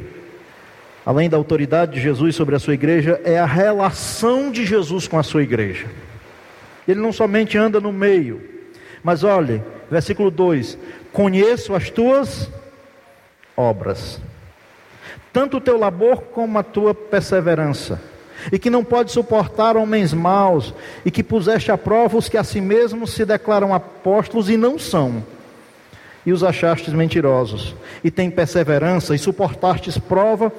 [1.05, 5.17] além da autoridade de Jesus sobre a sua igreja, é a relação de Jesus com
[5.17, 5.85] a sua igreja.
[6.87, 8.41] Ele não somente anda no meio,
[9.03, 10.77] mas olhe, versículo 2:
[11.13, 12.51] Conheço as tuas
[13.55, 14.19] obras,
[15.35, 17.99] tanto o teu labor como a tua perseverança,
[18.53, 22.43] e que não pode suportar homens maus, e que puseste a prova os que a
[22.45, 25.21] si mesmos se declaram apóstolos e não são,
[26.25, 30.49] e os achastes mentirosos, e tem perseverança, e suportastes prova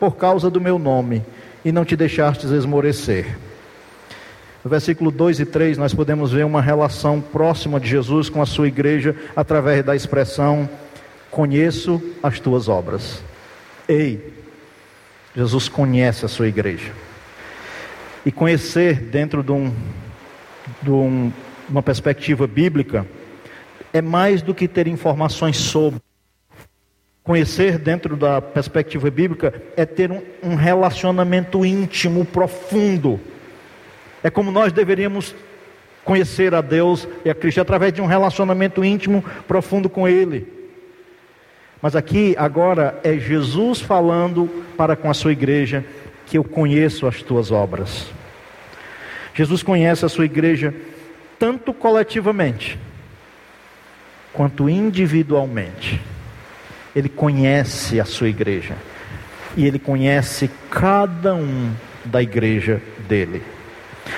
[0.00, 1.22] por causa do meu nome,
[1.64, 3.38] e não te deixastes esmorecer.
[4.64, 8.46] No versículo 2 e 3, nós podemos ver uma relação próxima de Jesus com a
[8.46, 10.68] sua igreja através da expressão:
[11.30, 13.22] Conheço as tuas obras.
[13.88, 14.32] Ei,
[15.34, 16.92] Jesus conhece a sua igreja.
[18.24, 19.74] E conhecer dentro de, um,
[20.82, 21.32] de um,
[21.68, 23.06] uma perspectiva bíblica
[23.92, 26.00] é mais do que ter informações sobre.
[27.22, 33.20] Conhecer dentro da perspectiva bíblica é ter um, um relacionamento íntimo, profundo
[34.24, 35.36] é como nós deveríamos
[36.02, 40.48] conhecer a Deus e a Cristo através de um relacionamento íntimo, profundo com Ele.
[41.84, 45.84] Mas aqui, agora, é Jesus falando para com a sua igreja
[46.24, 48.06] que eu conheço as tuas obras.
[49.34, 50.74] Jesus conhece a sua igreja
[51.38, 52.78] tanto coletivamente
[54.32, 56.00] quanto individualmente.
[56.96, 58.76] Ele conhece a sua igreja
[59.54, 61.70] e ele conhece cada um
[62.02, 63.42] da igreja dele.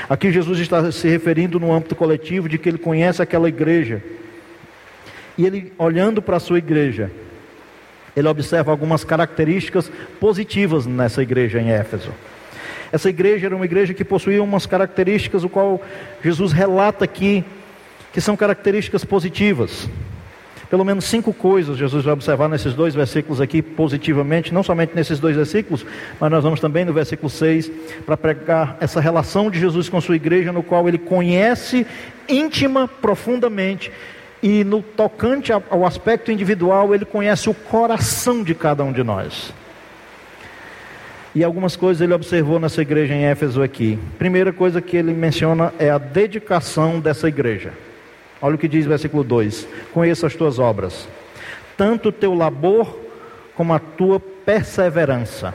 [0.08, 4.00] Aqui Jesus está se referindo no âmbito coletivo de que ele conhece aquela igreja.
[5.36, 7.10] E ele, olhando para a sua igreja,
[8.16, 12.10] ele observa algumas características positivas nessa igreja em Éfeso.
[12.90, 15.82] Essa igreja era uma igreja que possuía umas características, o qual
[16.24, 17.44] Jesus relata aqui,
[18.12, 19.88] que são características positivas.
[20.70, 25.20] Pelo menos cinco coisas Jesus vai observar nesses dois versículos aqui positivamente, não somente nesses
[25.20, 25.86] dois versículos,
[26.18, 27.70] mas nós vamos também no versículo 6
[28.04, 31.86] para pregar essa relação de Jesus com sua igreja, no qual ele conhece
[32.28, 33.92] íntima, profundamente,
[34.42, 39.52] e no tocante ao aspecto individual, ele conhece o coração de cada um de nós.
[41.34, 43.98] E algumas coisas ele observou nessa igreja em Éfeso aqui.
[44.18, 47.72] Primeira coisa que ele menciona é a dedicação dessa igreja.
[48.40, 51.06] Olha o que diz o versículo 2: Conheça as tuas obras,
[51.76, 52.98] tanto o teu labor
[53.54, 55.52] como a tua perseverança.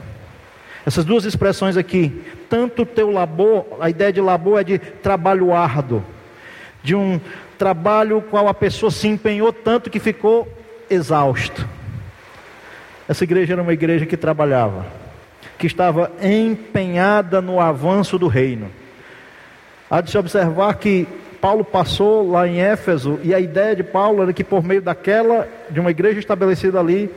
[0.84, 5.52] Essas duas expressões aqui, tanto o teu labor, a ideia de labor é de trabalho
[5.52, 6.04] árduo,
[6.82, 7.20] de um
[7.62, 10.48] trabalho qual a pessoa se empenhou tanto que ficou
[10.90, 11.64] exausto.
[13.08, 14.84] Essa igreja era uma igreja que trabalhava,
[15.56, 18.68] que estava empenhada no avanço do reino.
[19.88, 21.06] Há de se observar que
[21.40, 25.46] Paulo passou lá em Éfeso e a ideia de Paulo era que por meio daquela,
[25.70, 27.08] de uma igreja estabelecida ali,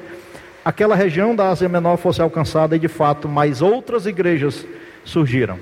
[0.63, 4.63] aquela região da Ásia Menor fosse alcançada e de fato mais outras igrejas
[5.03, 5.57] surgiram.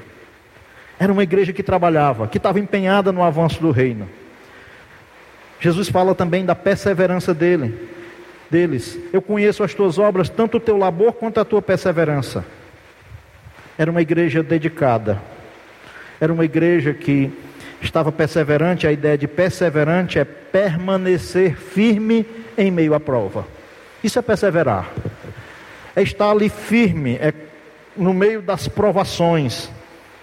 [1.00, 4.10] Era uma igreja que trabalhava, que estava empenhada no avanço do reino.
[5.64, 7.88] Jesus fala também da perseverança dele,
[8.52, 9.00] deles.
[9.14, 12.44] Eu conheço as tuas obras, tanto o teu labor quanto a tua perseverança.
[13.78, 15.22] Era uma igreja dedicada.
[16.20, 17.32] Era uma igreja que
[17.82, 22.26] estava perseverante, a ideia de perseverante é permanecer firme
[22.58, 23.48] em meio à prova.
[24.04, 24.92] Isso é perseverar.
[25.96, 27.34] É estar ali firme, é
[27.96, 29.70] no meio das provações.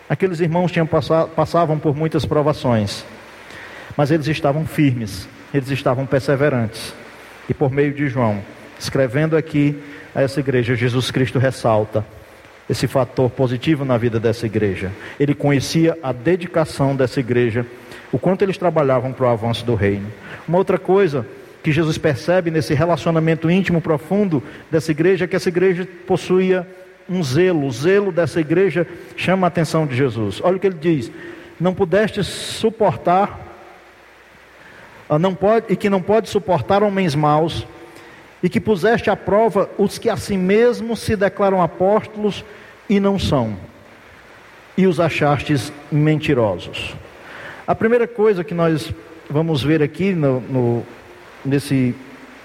[0.06, 0.86] Aqueles irmãos tinham
[1.34, 3.06] passavam por muitas provações,
[4.00, 6.94] mas eles estavam firmes, eles estavam perseverantes.
[7.50, 8.40] E por meio de João,
[8.78, 9.76] escrevendo aqui
[10.14, 12.02] a essa igreja, Jesus Cristo ressalta
[12.66, 14.90] esse fator positivo na vida dessa igreja.
[15.18, 17.66] Ele conhecia a dedicação dessa igreja,
[18.10, 20.06] o quanto eles trabalhavam para o avanço do reino.
[20.48, 21.26] Uma outra coisa
[21.62, 26.66] que Jesus percebe nesse relacionamento íntimo profundo dessa igreja é que essa igreja possuía
[27.06, 30.40] um zelo, o zelo dessa igreja chama a atenção de Jesus.
[30.42, 31.12] Olha o que ele diz:
[31.60, 33.49] Não pudeste suportar,
[35.18, 37.66] não pode, e que não pode suportar homens maus,
[38.42, 42.44] e que puseste à prova os que a si mesmos se declaram apóstolos
[42.88, 43.56] e não são,
[44.76, 46.94] e os achastes mentirosos.
[47.66, 48.92] A primeira coisa que nós
[49.28, 50.86] vamos ver aqui no, no,
[51.44, 51.94] nesse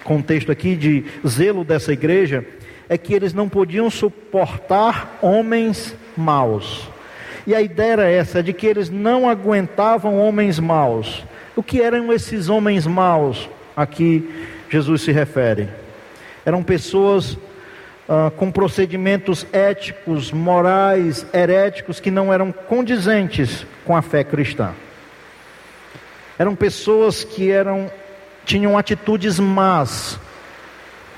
[0.03, 2.45] contexto aqui de zelo dessa igreja
[2.87, 6.87] é que eles não podiam suportar homens maus.
[7.47, 11.23] E a ideia era essa, de que eles não aguentavam homens maus.
[11.55, 14.29] O que eram esses homens maus a que
[14.69, 15.69] Jesus se refere?
[16.45, 17.37] Eram pessoas
[18.07, 24.73] ah, com procedimentos éticos, morais, heréticos que não eram condizentes com a fé cristã.
[26.37, 27.89] Eram pessoas que eram
[28.45, 30.19] tinham atitudes más.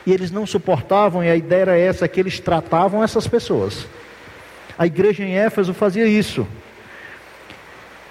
[0.06, 3.86] E eles não suportavam, e a ideia era essa, que eles tratavam essas pessoas.
[4.78, 6.48] A igreja em Éfeso fazia isso.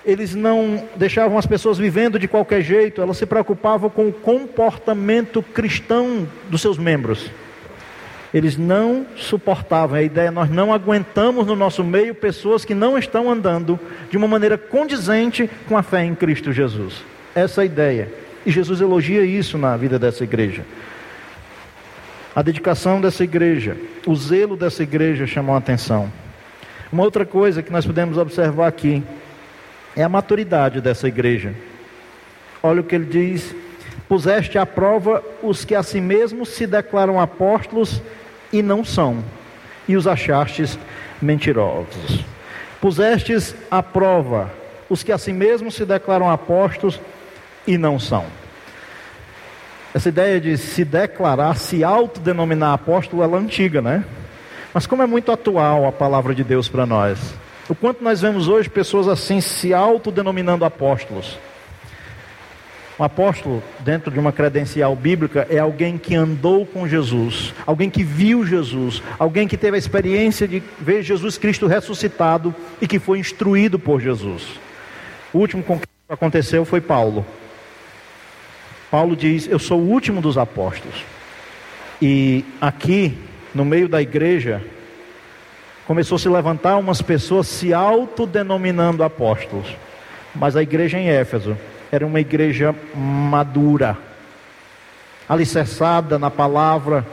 [0.06, 5.42] Eles não deixavam as pessoas vivendo de qualquer jeito, elas se preocupavam com o comportamento
[5.42, 7.28] cristão dos seus membros.
[8.32, 13.30] Eles não suportavam, a ideia, nós não aguentamos no nosso meio pessoas que não estão
[13.30, 17.02] andando de uma maneira condizente com a fé em Cristo Jesus.
[17.34, 18.12] Essa é a ideia.
[18.44, 20.64] E Jesus elogia isso na vida dessa igreja.
[22.34, 26.12] A dedicação dessa igreja, o zelo dessa igreja chamou a atenção.
[26.92, 29.02] Uma outra coisa que nós podemos observar aqui
[29.96, 31.54] é a maturidade dessa igreja.
[32.62, 33.54] Olha o que ele diz:
[34.08, 38.02] puseste à prova os que a si mesmos se declaram apóstolos
[38.52, 39.24] e não são,
[39.88, 40.78] e os achastes
[41.20, 42.24] mentirosos.
[42.80, 44.52] Pusestes à prova
[44.88, 47.00] os que a si mesmos se declaram apóstolos
[47.66, 48.24] e não são.
[49.92, 54.04] Essa ideia de se declarar, se autodenominar apóstolo, ela é antiga, né?
[54.74, 57.18] Mas como é muito atual a palavra de Deus para nós.
[57.68, 61.36] O quanto nós vemos hoje pessoas assim se autodenominando apóstolos.
[62.98, 68.02] Um apóstolo, dentro de uma credencial bíblica, é alguém que andou com Jesus, alguém que
[68.02, 73.18] viu Jesus, alguém que teve a experiência de ver Jesus Cristo ressuscitado e que foi
[73.18, 74.44] instruído por Jesus.
[75.30, 77.26] O último que aconteceu foi Paulo.
[78.90, 81.04] Paulo diz: Eu sou o último dos apóstolos.
[82.00, 83.18] E aqui,
[83.54, 84.62] no meio da igreja,
[85.86, 89.66] começou a se levantar umas pessoas se autodenominando apóstolos.
[90.34, 91.56] Mas a igreja em Éfeso
[91.90, 93.96] era uma igreja madura,
[95.28, 97.06] alicerçada na palavra,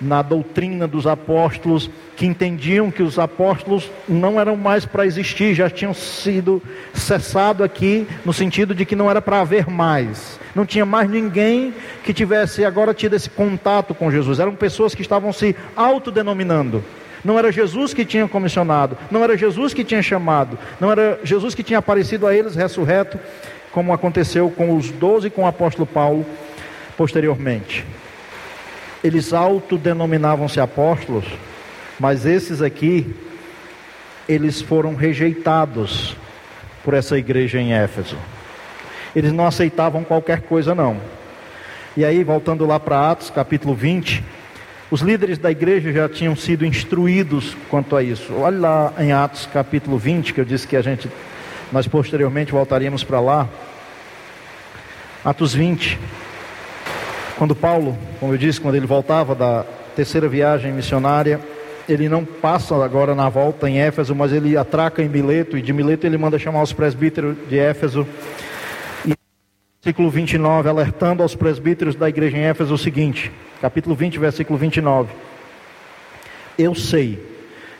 [0.00, 5.68] na doutrina dos apóstolos, que entendiam que os apóstolos não eram mais para existir, já
[5.68, 6.62] tinham sido
[6.94, 10.38] cessado aqui, no sentido de que não era para haver mais.
[10.54, 14.38] Não tinha mais ninguém que tivesse agora tido esse contato com Jesus.
[14.38, 16.84] Eram pessoas que estavam se autodenominando.
[17.24, 21.54] Não era Jesus que tinha comissionado, não era Jesus que tinha chamado, não era Jesus
[21.54, 23.18] que tinha aparecido a eles ressurreto,
[23.72, 26.24] como aconteceu com os doze com o apóstolo Paulo
[26.96, 27.84] posteriormente
[29.02, 31.24] eles autodenominavam-se apóstolos,
[31.98, 33.14] mas esses aqui,
[34.28, 36.16] eles foram rejeitados
[36.84, 38.16] por essa igreja em Éfeso.
[39.14, 41.00] Eles não aceitavam qualquer coisa, não.
[41.96, 44.22] E aí, voltando lá para Atos capítulo 20,
[44.90, 48.32] os líderes da igreja já tinham sido instruídos quanto a isso.
[48.34, 51.10] Olha lá em Atos capítulo 20, que eu disse que a gente,
[51.70, 53.48] nós posteriormente voltaríamos para lá.
[55.22, 55.98] Atos 20.
[57.36, 61.38] Quando Paulo, como eu disse, quando ele voltava da terceira viagem missionária,
[61.88, 65.72] ele não passa agora na volta em Éfeso, mas ele atraca em Mileto, e de
[65.72, 68.06] Mileto ele manda chamar os presbíteros de Éfeso.
[69.80, 75.08] Versículo 29, alertando aos presbíteros da igreja em Éfeso o seguinte, capítulo 20, versículo 29.
[76.58, 77.24] Eu sei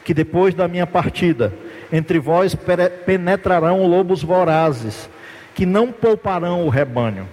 [0.05, 1.53] que depois da minha partida,
[1.93, 2.57] entre vós
[3.05, 5.11] penetrarão lobos vorazes,
[5.57, 7.29] que não pouparão o rebanho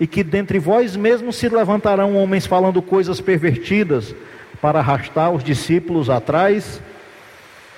[0.00, 4.12] e que dentre vós mesmos se levantarão homens falando coisas pervertidas
[4.60, 6.80] para arrastar os discípulos atrás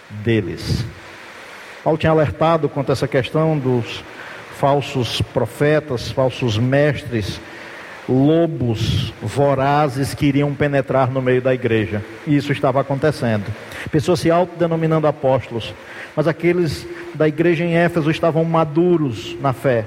[0.08, 0.82] deles.
[1.84, 4.02] Paulo tinha alertado quanto a essa questão dos
[4.60, 7.40] falsos profetas, falsos mestres,
[8.06, 12.04] lobos vorazes que iriam penetrar no meio da igreja.
[12.26, 13.46] E isso estava acontecendo.
[13.90, 15.72] Pessoas se autodenominando apóstolos,
[16.14, 19.86] mas aqueles da igreja em Éfeso estavam maduros na fé,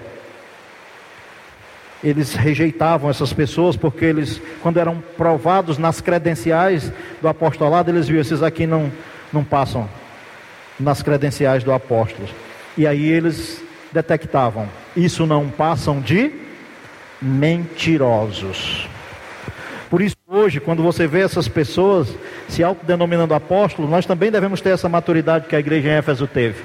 [2.04, 8.20] eles rejeitavam essas pessoas porque eles, quando eram provados nas credenciais do apostolado, eles viam
[8.20, 8.92] esses aqui não,
[9.32, 9.88] não passam
[10.80, 12.28] nas credenciais do apóstolo.
[12.76, 13.64] E aí eles
[13.94, 16.32] detectavam: isso não passam de
[17.22, 18.88] mentirosos.
[19.90, 22.10] Por isso, hoje, quando você vê essas pessoas
[22.50, 26.64] se autodenominando apóstolos, nós também devemos ter essa maturidade que a igreja em Éfeso teve.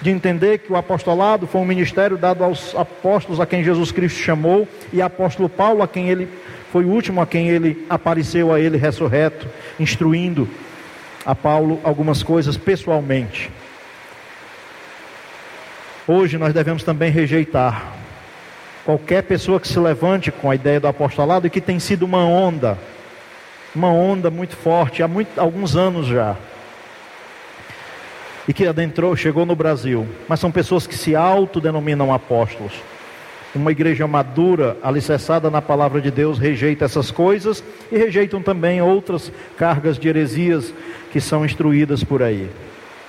[0.00, 4.20] De entender que o apostolado foi um ministério dado aos apóstolos a quem Jesus Cristo
[4.20, 6.28] chamou, e apóstolo Paulo, a quem ele
[6.70, 9.48] foi o último a quem ele apareceu a ele ressurreto,
[9.80, 10.46] instruindo
[11.24, 13.50] a Paulo algumas coisas pessoalmente.
[16.10, 17.92] Hoje nós devemos também rejeitar
[18.82, 22.24] qualquer pessoa que se levante com a ideia do apostolado e que tem sido uma
[22.24, 22.78] onda,
[23.74, 26.34] uma onda muito forte há muito, alguns anos já.
[28.48, 30.08] E que adentrou, chegou no Brasil.
[30.26, 32.72] Mas são pessoas que se autodenominam apóstolos.
[33.54, 39.30] Uma igreja madura, alicerçada na palavra de Deus, rejeita essas coisas e rejeitam também outras
[39.58, 40.72] cargas de heresias
[41.12, 42.48] que são instruídas por aí.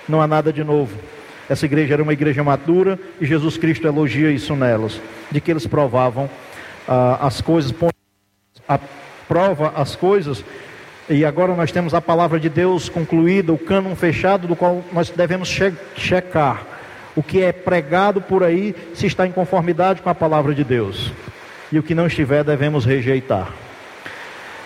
[0.06, 0.98] Não há nada de novo.
[1.50, 5.66] Essa igreja era uma igreja madura e Jesus Cristo elogia isso nelas, de que eles
[5.66, 6.30] provavam
[6.88, 7.74] ah, as coisas,
[8.68, 8.80] a
[9.28, 10.46] prova as coisas,
[11.10, 15.10] e agora nós temos a palavra de Deus concluída, o cânon fechado, do qual nós
[15.10, 16.64] devemos che checar
[17.16, 21.12] o que é pregado por aí, se está em conformidade com a palavra de Deus,
[21.72, 23.52] e o que não estiver, devemos rejeitar.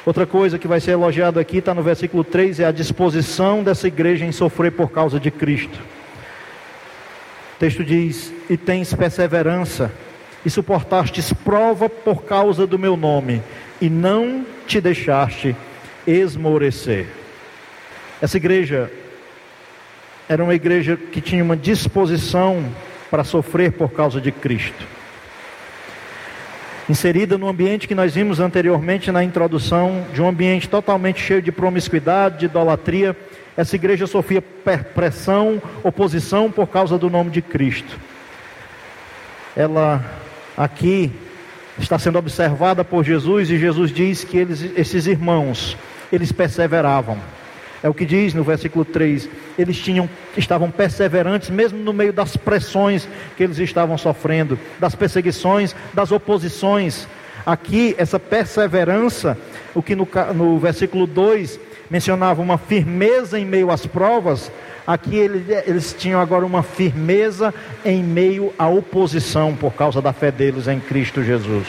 [0.06, 3.88] Outra coisa que vai ser elogiado aqui está no versículo 3: é a disposição dessa
[3.88, 5.80] igreja em sofrer por causa de Cristo.
[7.64, 9.90] Texto diz: E tens perseverança,
[10.46, 13.42] e suportastes prova por causa do meu nome,
[13.80, 15.56] e não te deixaste
[16.06, 17.08] esmorecer.
[18.22, 18.92] Essa igreja
[20.28, 22.66] era uma igreja que tinha uma disposição
[23.10, 24.86] para sofrer por causa de Cristo.
[26.90, 31.50] Inserida no ambiente que nós vimos anteriormente na introdução, de um ambiente totalmente cheio de
[31.50, 33.16] promiscuidade, de idolatria,
[33.56, 38.00] essa igreja sofria pressão, oposição por causa do nome de Cristo.
[39.56, 40.04] Ela
[40.58, 41.12] aqui
[41.78, 45.78] está sendo observada por Jesus e Jesus diz que eles, esses irmãos,
[46.12, 47.20] eles perseveravam.
[47.84, 49.30] É o que diz no versículo 3.
[49.60, 55.76] Eles tinham, estavam perseverantes, mesmo no meio das pressões que eles estavam sofrendo, das perseguições,
[55.94, 57.08] das oposições.
[57.46, 59.38] Aqui, essa perseverança,
[59.76, 61.60] o que no, no versículo 2
[61.94, 64.52] mencionava uma firmeza em meio às provas,
[64.86, 67.54] aqui eles, tinham agora uma firmeza
[67.86, 71.68] em meio à oposição por causa da fé deles em Cristo Jesus.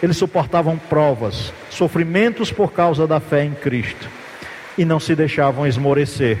[0.00, 4.08] Eles suportavam provas, sofrimentos por causa da fé em Cristo
[4.78, 6.38] e não se deixavam esmorecer.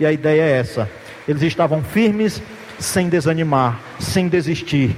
[0.00, 0.90] E a ideia é essa:
[1.28, 2.42] eles estavam firmes,
[2.76, 4.96] sem desanimar, sem desistir.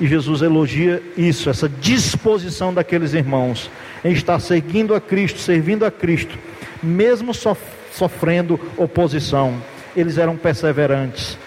[0.00, 3.70] E Jesus elogia isso, essa disposição daqueles irmãos
[4.04, 6.36] em estar seguindo a Cristo, servindo a Cristo,
[6.82, 9.54] mesmo sofrendo oposição,
[9.96, 11.38] eles eram perseverantes.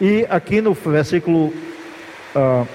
[0.00, 1.56] E aqui no versículo uh,
[2.36, 2.66] ah,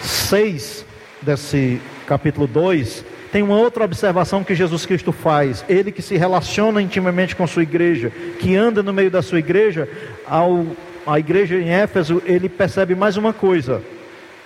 [0.00, 0.84] 6
[1.20, 5.64] desse capítulo 2, tem uma outra observação que Jesus Cristo faz.
[5.68, 8.10] Ele que se relaciona intimamente com sua igreja,
[8.40, 9.88] que anda no meio da sua igreja,
[10.26, 10.66] ao
[11.06, 13.82] a igreja em Éfeso, ele percebe mais uma coisa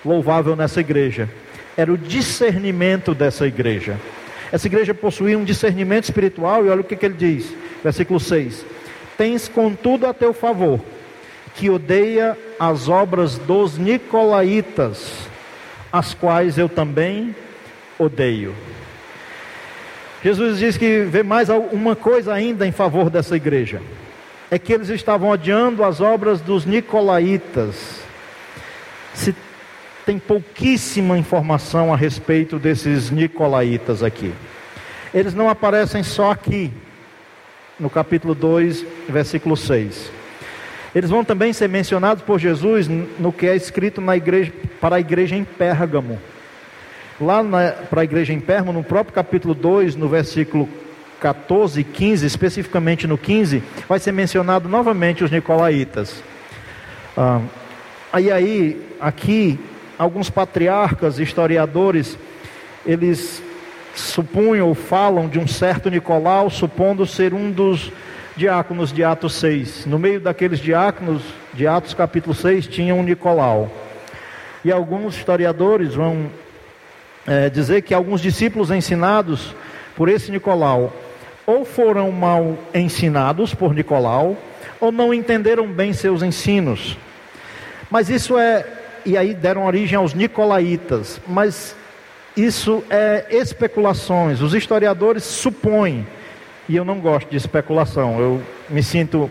[0.04, 1.28] louvável nessa igreja
[1.76, 3.96] era o discernimento dessa igreja.
[4.50, 7.52] Essa igreja possuía um discernimento espiritual, e olha o que, que ele diz,
[7.84, 8.64] versículo 6:
[9.18, 10.80] Tens contudo a teu favor,
[11.54, 15.28] que odeia as obras dos nicolaítas,
[15.92, 17.34] as quais eu também
[17.98, 18.54] odeio.
[20.24, 23.82] Jesus diz que vê mais uma coisa ainda em favor dessa igreja:
[24.51, 28.01] é que eles estavam odiando as obras dos nicolaítas.
[29.14, 29.34] Se
[30.05, 34.32] tem pouquíssima informação a respeito desses nicolaítas aqui.
[35.12, 36.72] Eles não aparecem só aqui,
[37.78, 40.12] no capítulo 2, versículo 6.
[40.94, 45.01] Eles vão também ser mencionados por Jesus no que é escrito na igreja, para a
[45.01, 46.20] igreja em Pérgamo.
[47.20, 50.68] Lá na, para a igreja em Pérgamo, no próprio capítulo 2, no versículo
[51.20, 56.22] 14 e 15, especificamente no 15, vai ser mencionado novamente os nicolaítas.
[57.16, 57.40] Ah,
[58.12, 59.58] aí, aí, aqui,
[59.98, 62.18] alguns patriarcas, historiadores,
[62.84, 63.42] eles
[63.94, 67.90] supunham ou falam de um certo Nicolau, supondo ser um dos
[68.36, 69.86] diáconos de Atos 6.
[69.86, 71.22] No meio daqueles diáconos
[71.54, 73.72] de Atos capítulo 6 tinha um Nicolau.
[74.62, 76.30] E alguns historiadores vão
[77.26, 79.54] é, dizer que alguns discípulos ensinados
[79.96, 80.92] por esse Nicolau
[81.47, 84.36] ou foram mal ensinados por Nicolau,
[84.80, 86.99] ou não entenderam bem seus ensinos.
[87.90, 88.66] Mas isso é
[89.07, 91.20] e aí deram origem aos nicolaítas.
[91.28, 91.76] Mas
[92.36, 94.42] isso é especulações.
[94.42, 96.05] Os historiadores supõem,
[96.68, 98.18] e eu não gosto de especulação.
[98.18, 99.30] Eu me sinto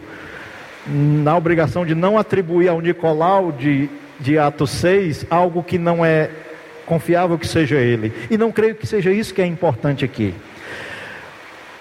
[0.87, 3.89] na obrigação de não atribuir ao Nicolau de,
[4.19, 6.29] de Atos 6 algo que não é
[6.85, 8.13] confiável que seja ele.
[8.31, 10.33] E não creio que seja isso que é importante aqui.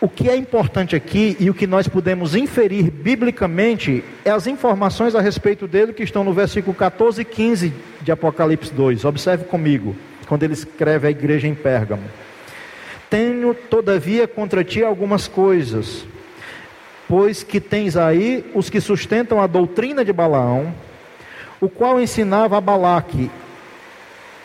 [0.05, 5.15] O que é importante aqui e o que nós podemos inferir biblicamente é as informações
[5.15, 9.07] a respeito dele que estão no versículo 14 e 15 de Apocalipse 2.
[9.07, 9.97] Observe comigo,
[10.29, 12.03] quando ele escreve à igreja em Pérgamo.
[13.09, 16.05] Tenho, todavia, contra ti algumas coisas,
[17.09, 20.75] pois que tens aí os que sustentam a doutrina de Balaão,
[21.63, 23.31] o qual ensinava a Balaque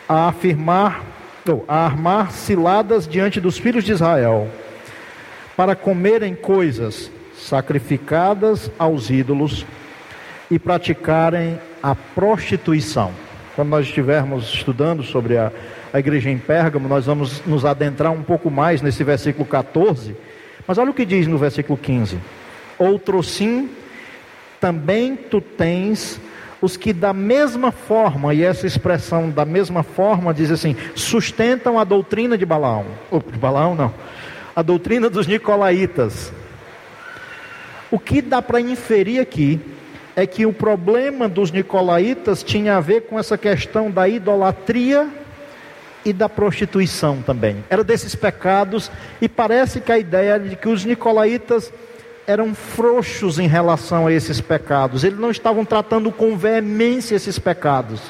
[0.08, 1.04] a afirmar,
[1.68, 4.48] a armar ciladas diante dos filhos de Israel
[5.60, 9.66] para comerem coisas sacrificadas aos ídolos
[10.50, 13.12] e praticarem a prostituição.
[13.54, 15.52] Quando nós estivermos estudando sobre a,
[15.92, 20.16] a igreja em Pérgamo, nós vamos nos adentrar um pouco mais nesse versículo 14.
[20.66, 22.18] Mas olha o que diz no versículo 15:
[22.78, 23.68] Outro sim,
[24.58, 26.18] também tu tens
[26.62, 31.84] os que da mesma forma, e essa expressão da mesma forma diz assim, sustentam a
[31.84, 32.86] doutrina de Balaão.
[33.10, 33.92] Ou de Balaão não
[34.60, 36.30] a doutrina dos nicolaítas.
[37.90, 39.58] O que dá para inferir aqui
[40.14, 45.08] é que o problema dos nicolaítas tinha a ver com essa questão da idolatria
[46.04, 47.64] e da prostituição também.
[47.70, 51.72] Era desses pecados e parece que a ideia de que os nicolaítas
[52.26, 55.04] eram frouxos em relação a esses pecados.
[55.04, 58.02] Eles não estavam tratando com veemência esses pecados.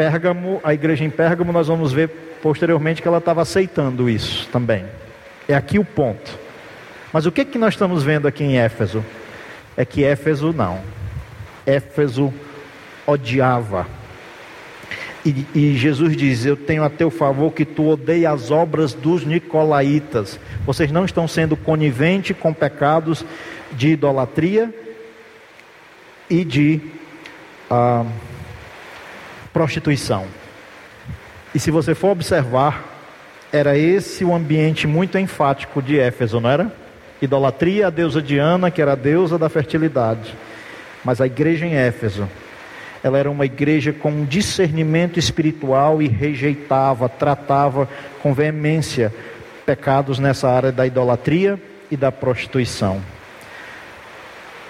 [0.00, 2.08] Pérgamo, a igreja em Pérgamo, nós vamos ver
[2.40, 4.86] posteriormente que ela estava aceitando isso também.
[5.46, 6.38] É aqui o ponto.
[7.12, 9.04] Mas o que, que nós estamos vendo aqui em Éfeso?
[9.76, 10.80] É que Éfeso não.
[11.66, 12.32] Éfeso
[13.06, 13.86] odiava.
[15.22, 19.26] E, e, Jesus diz: Eu tenho a teu favor que tu odeia as obras dos
[19.26, 20.40] nicolaítas.
[20.64, 23.22] Vocês não estão sendo coniventes com pecados
[23.72, 24.72] de idolatria
[26.30, 26.80] e de
[27.70, 28.06] ah,
[29.52, 30.26] prostituição.
[31.54, 32.84] E se você for observar,
[33.52, 36.72] era esse o ambiente muito enfático de Éfeso, não era?
[37.20, 40.34] Idolatria a deusa Diana, que era a deusa da fertilidade.
[41.04, 42.28] Mas a igreja em Éfeso,
[43.02, 47.88] ela era uma igreja com um discernimento espiritual e rejeitava, tratava
[48.22, 49.12] com veemência
[49.66, 53.00] pecados nessa área da idolatria e da prostituição.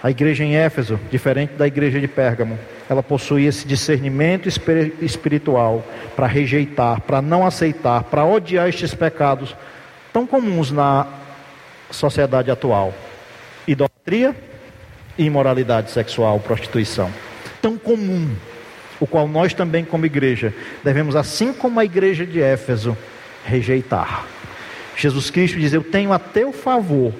[0.02, 5.84] A igreja em Éfeso, diferente da igreja de Pérgamo, ela possuía esse discernimento espiritual
[6.16, 9.54] para rejeitar, para não aceitar, para odiar estes pecados
[10.10, 11.06] tão comuns na
[11.90, 12.94] sociedade atual:
[13.68, 14.34] idolatria
[15.18, 17.10] e imoralidade sexual, prostituição.
[17.60, 18.34] Tão comum,
[18.98, 22.96] o qual nós também, como igreja, devemos, assim como a igreja de Éfeso,
[23.44, 24.24] rejeitar.
[24.96, 27.12] Jesus Cristo diz: Eu tenho a teu favor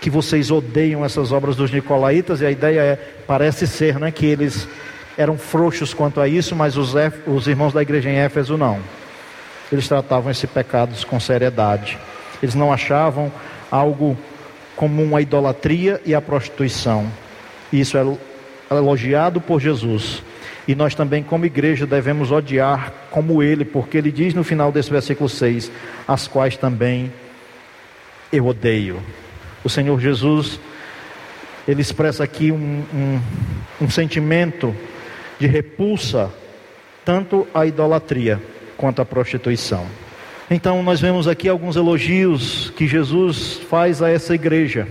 [0.00, 4.26] que vocês odeiam essas obras dos nicolaítas, e a ideia é, parece ser, né, que
[4.26, 4.68] eles
[5.16, 6.94] eram frouxos quanto a isso, mas os,
[7.26, 8.78] os irmãos da igreja em Éfeso não.
[9.72, 11.98] Eles tratavam esses pecados com seriedade.
[12.42, 13.32] Eles não achavam
[13.70, 14.16] algo
[14.76, 17.10] comum a idolatria e a prostituição.
[17.72, 20.22] Isso é elogiado por Jesus.
[20.68, 24.90] E nós também, como igreja, devemos odiar como ele, porque ele diz no final desse
[24.90, 25.70] versículo 6:
[26.06, 27.12] as quais também
[28.32, 29.00] eu odeio
[29.66, 30.60] o Senhor Jesus,
[31.66, 33.20] ele expressa aqui um, um,
[33.82, 34.74] um sentimento
[35.40, 36.30] de repulsa,
[37.04, 38.40] tanto à idolatria
[38.76, 39.84] quanto à prostituição.
[40.48, 44.86] Então, nós vemos aqui alguns elogios que Jesus faz a essa igreja.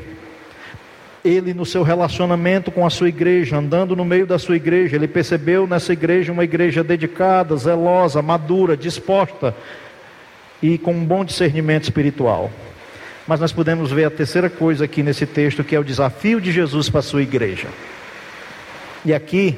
[1.24, 5.08] Ele, no seu relacionamento com a sua igreja, andando no meio da sua igreja, ele
[5.08, 9.56] percebeu nessa igreja uma igreja dedicada, zelosa, madura, disposta
[10.62, 12.52] e com um bom discernimento espiritual.
[13.28, 16.52] Mas nós podemos ver a terceira coisa aqui nesse texto, que é o desafio de
[16.52, 17.68] Jesus para a sua igreja.
[19.04, 19.58] E aqui,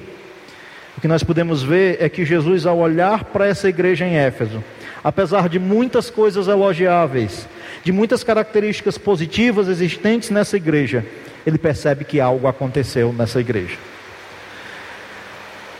[0.97, 4.63] o que nós podemos ver é que Jesus, ao olhar para essa igreja em Éfeso,
[5.03, 7.47] apesar de muitas coisas elogiáveis,
[7.83, 11.05] de muitas características positivas existentes nessa igreja,
[11.45, 13.77] ele percebe que algo aconteceu nessa igreja.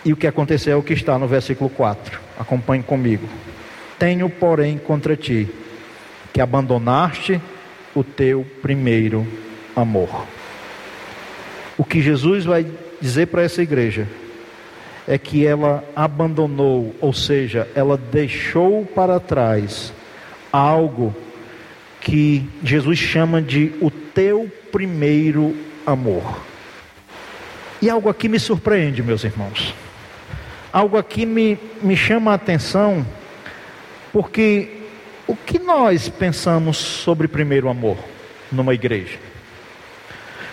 [0.03, 2.19] E o que aconteceu é o que está no versículo 4.
[2.39, 3.27] Acompanhe comigo.
[3.97, 5.49] Tenho, porém, contra ti
[6.31, 7.41] que abandonaste
[7.97, 9.25] o teu primeiro
[9.75, 10.27] amor.
[11.75, 12.63] O que Jesus vai
[13.01, 14.07] dizer para essa igreja
[15.07, 19.91] é que ela abandonou, ou seja, ela deixou para trás
[20.51, 21.15] algo
[21.99, 26.41] que Jesus chama de o teu primeiro amor.
[27.81, 29.73] E algo aqui me surpreende, meus irmãos.
[30.71, 33.03] Algo aqui me, me chama a atenção,
[34.13, 34.76] porque
[35.27, 37.97] o que nós pensamos sobre primeiro amor
[38.51, 39.19] numa igreja?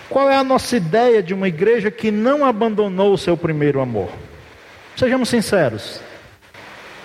[0.09, 4.09] Qual é a nossa ideia de uma igreja que não abandonou o seu primeiro amor?
[4.95, 5.99] Sejamos sinceros.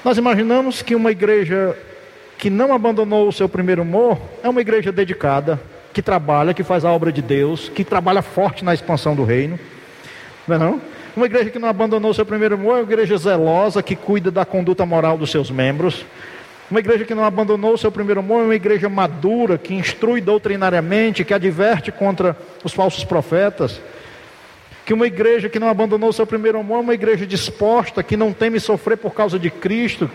[0.05, 1.77] Nós imaginamos que uma igreja
[2.37, 5.61] que não abandonou o seu primeiro amor é uma igreja dedicada,
[5.93, 9.59] que trabalha, que faz a obra de Deus, que trabalha forte na expansão do reino.
[10.47, 10.81] Não é não?
[11.16, 14.31] Uma igreja que não abandonou o seu primeiro amor é uma igreja zelosa, que cuida
[14.31, 16.05] da conduta moral dos seus membros.
[16.71, 20.21] Uma igreja que não abandonou o seu primeiro amor é uma igreja madura, que instrui
[20.21, 23.81] doutrinariamente, que adverte contra os falsos profetas.
[24.87, 28.16] Que uma igreja que não abandonou o seu primeiro amor é uma igreja disposta, que
[28.16, 30.09] não teme sofrer por causa de Cristo.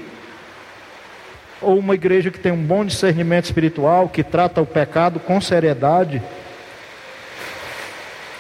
[1.62, 6.22] Ou uma igreja que tem um bom discernimento espiritual, que trata o pecado com seriedade.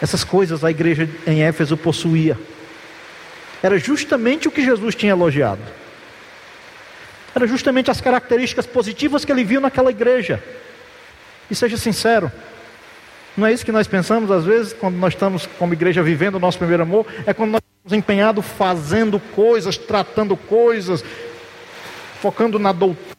[0.01, 2.38] Essas coisas a igreja em Éfeso possuía.
[3.61, 5.61] Era justamente o que Jesus tinha elogiado.
[7.36, 10.41] Era justamente as características positivas que ele viu naquela igreja.
[11.51, 12.31] E seja sincero,
[13.36, 16.39] não é isso que nós pensamos às vezes quando nós estamos como igreja vivendo o
[16.39, 17.05] nosso primeiro amor?
[17.25, 21.03] É quando nós estamos empenhados fazendo coisas, tratando coisas,
[22.21, 23.15] focando na doutrina.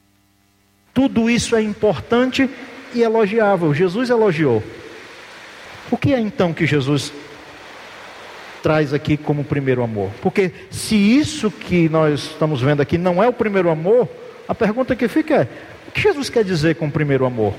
[0.94, 2.48] Tudo isso é importante
[2.94, 3.74] e elogiável.
[3.74, 4.62] Jesus elogiou.
[5.90, 7.12] O que é então que Jesus
[8.62, 10.10] traz aqui como primeiro amor?
[10.22, 14.08] Porque se isso que nós estamos vendo aqui não é o primeiro amor,
[14.48, 15.48] a pergunta que fica é:
[15.88, 17.54] o que Jesus quer dizer com primeiro amor?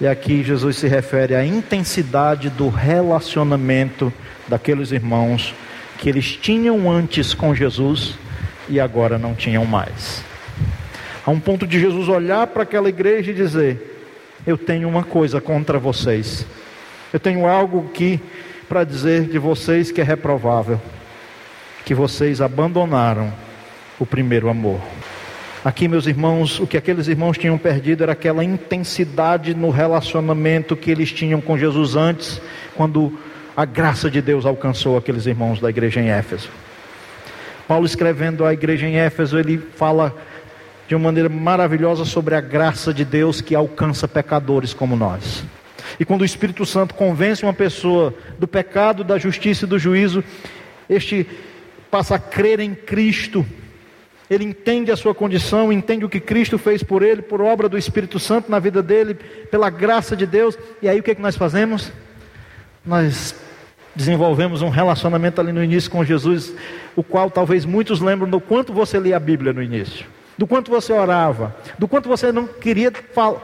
[0.00, 4.12] E aqui Jesus se refere à intensidade do relacionamento
[4.46, 5.52] daqueles irmãos
[5.98, 8.14] que eles tinham antes com Jesus
[8.68, 10.22] e agora não tinham mais.
[11.26, 14.06] A um ponto de Jesus olhar para aquela igreja e dizer:
[14.46, 16.46] Eu tenho uma coisa contra vocês.
[17.12, 18.20] Eu tenho algo que
[18.68, 20.80] para dizer de vocês que é reprovável,
[21.84, 23.32] que vocês abandonaram
[23.98, 24.80] o primeiro amor.
[25.64, 30.90] Aqui, meus irmãos, o que aqueles irmãos tinham perdido era aquela intensidade no relacionamento que
[30.90, 32.40] eles tinham com Jesus antes,
[32.76, 33.18] quando
[33.56, 36.48] a graça de Deus alcançou aqueles irmãos da igreja em Éfeso.
[37.66, 40.14] Paulo escrevendo à igreja em Éfeso, ele fala
[40.86, 45.44] de uma maneira maravilhosa sobre a graça de Deus que alcança pecadores como nós.
[45.98, 50.22] E quando o Espírito Santo convence uma pessoa do pecado, da justiça e do juízo,
[50.88, 51.26] este
[51.90, 53.46] passa a crer em Cristo.
[54.30, 57.78] Ele entende a sua condição, entende o que Cristo fez por ele, por obra do
[57.78, 59.14] Espírito Santo na vida dele,
[59.50, 60.58] pela graça de Deus.
[60.82, 61.90] E aí o que, é que nós fazemos?
[62.84, 63.34] Nós
[63.94, 66.52] desenvolvemos um relacionamento ali no início com Jesus,
[66.94, 70.70] o qual talvez muitos lembram do quanto você lia a Bíblia no início do quanto
[70.70, 72.92] você orava, do quanto você não queria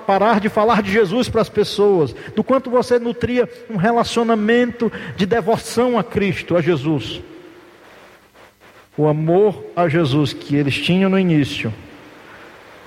[0.07, 5.27] parar de falar de Jesus para as pessoas, do quanto você nutria um relacionamento de
[5.27, 7.21] devoção a Cristo, a Jesus.
[8.97, 11.75] O amor a Jesus que eles tinham no início,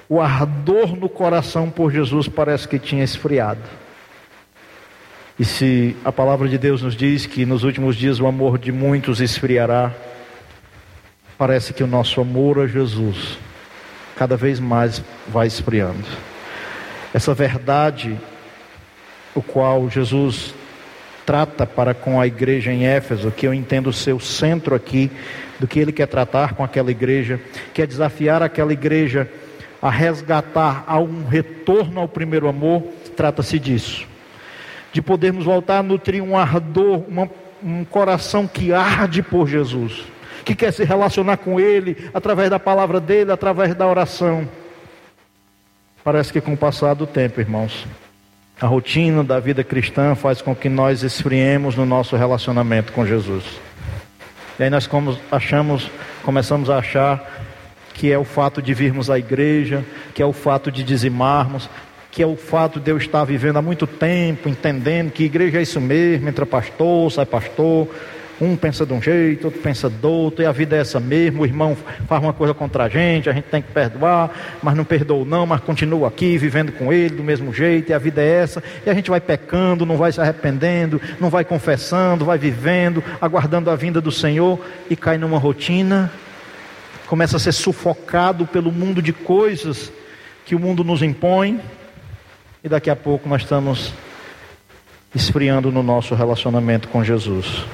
[0.08, 3.62] o ardor no coração por Jesus parece que tinha esfriado.
[5.38, 8.72] E se a palavra de Deus nos diz que nos últimos dias o amor de
[8.72, 9.94] muitos esfriará,
[11.38, 13.38] parece que o nosso amor a Jesus
[14.18, 16.04] cada vez mais vai esfriando.
[17.14, 18.18] Essa verdade,
[19.34, 20.54] o qual Jesus
[21.26, 25.12] trata para com a igreja em Éfeso, que eu entendo ser o centro aqui
[25.60, 27.40] do que ele quer tratar com aquela igreja,
[27.74, 29.30] quer desafiar aquela igreja
[29.82, 32.84] a resgatar a um retorno ao primeiro amor,
[33.16, 34.08] trata-se disso.
[34.92, 37.30] De podermos voltar a nutrir um ardor, uma,
[37.64, 40.17] um coração que arde por Jesus
[40.48, 44.48] que quer se relacionar com Ele através da palavra dele, através da oração.
[46.06, 47.86] Parece que com o passar do tempo, irmãos,
[48.62, 53.44] a rotina da vida cristã faz com que nós esfriemos no nosso relacionamento com Jesus.
[54.58, 54.90] E aí nós
[55.30, 55.92] achamos,
[56.24, 57.30] começamos a achar
[57.94, 59.84] que é o fato de virmos à igreja,
[60.14, 61.70] que é o fato de dizimarmos,
[62.10, 65.64] que é o fato de eu estar vivendo há muito tempo, entendendo que igreja é
[65.64, 67.90] isso mesmo, entra pastor, sai pastor,
[68.40, 71.42] um pensa de um jeito, outro pensa do outro, e a vida é essa mesmo.
[71.42, 71.76] O irmão
[72.08, 74.32] faz uma coisa contra a gente, a gente tem que perdoar,
[74.62, 77.98] mas não perdoa não, mas continua aqui vivendo com ele do mesmo jeito, e a
[77.98, 78.64] vida é essa.
[78.86, 83.70] E a gente vai pecando, não vai se arrependendo, não vai confessando, vai vivendo, aguardando
[83.72, 84.60] a vinda do Senhor
[84.90, 86.12] e cai numa rotina,
[87.08, 89.92] começa a ser sufocado pelo mundo de coisas
[90.46, 91.60] que o mundo nos impõe,
[92.64, 93.94] e daqui a pouco nós estamos
[95.16, 97.66] esfriando no nosso relacionamento com Jesus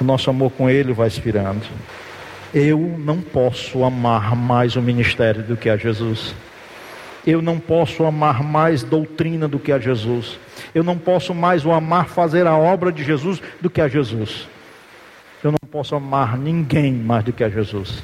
[0.00, 1.66] o nosso amor com Ele vai expirando.
[2.54, 6.34] Eu não posso amar mais o ministério do que a Jesus.
[7.26, 10.38] Eu não posso amar mais doutrina do que a Jesus.
[10.74, 14.48] Eu não posso mais o amar fazer a obra de Jesus do que a Jesus.
[15.44, 18.02] Eu não posso amar ninguém mais do que a Jesus.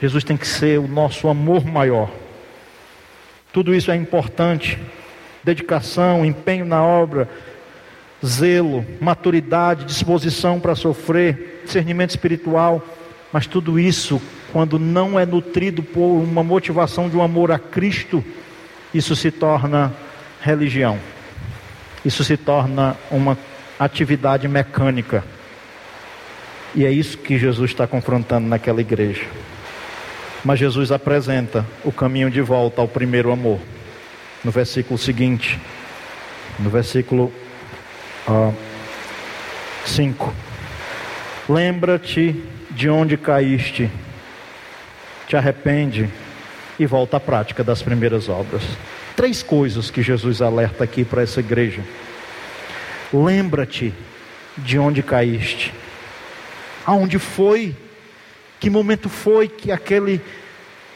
[0.00, 2.10] Jesus tem que ser o nosso amor maior.
[3.52, 4.78] Tudo isso é importante.
[5.42, 7.28] Dedicação, empenho na obra,
[8.26, 12.84] zelo, maturidade, disposição para sofrer, discernimento espiritual,
[13.32, 14.20] mas tudo isso
[14.52, 18.24] quando não é nutrido por uma motivação de um amor a Cristo,
[18.94, 19.92] isso se torna
[20.40, 20.98] religião.
[22.04, 23.36] Isso se torna uma
[23.78, 25.24] atividade mecânica.
[26.74, 29.24] E é isso que Jesus está confrontando naquela igreja.
[30.44, 33.60] Mas Jesus apresenta o caminho de volta ao primeiro amor.
[34.44, 35.58] No versículo seguinte,
[36.58, 37.32] no versículo
[39.84, 40.24] 5.
[40.28, 43.90] Uh, Lembra-te de onde caíste,
[45.28, 46.10] te arrepende
[46.78, 48.62] e volta à prática das primeiras obras.
[49.14, 51.82] Três coisas que Jesus alerta aqui para essa igreja.
[53.12, 53.94] Lembra-te
[54.58, 55.72] de onde caíste,
[56.84, 57.74] aonde foi,
[58.58, 60.20] que momento foi que aquele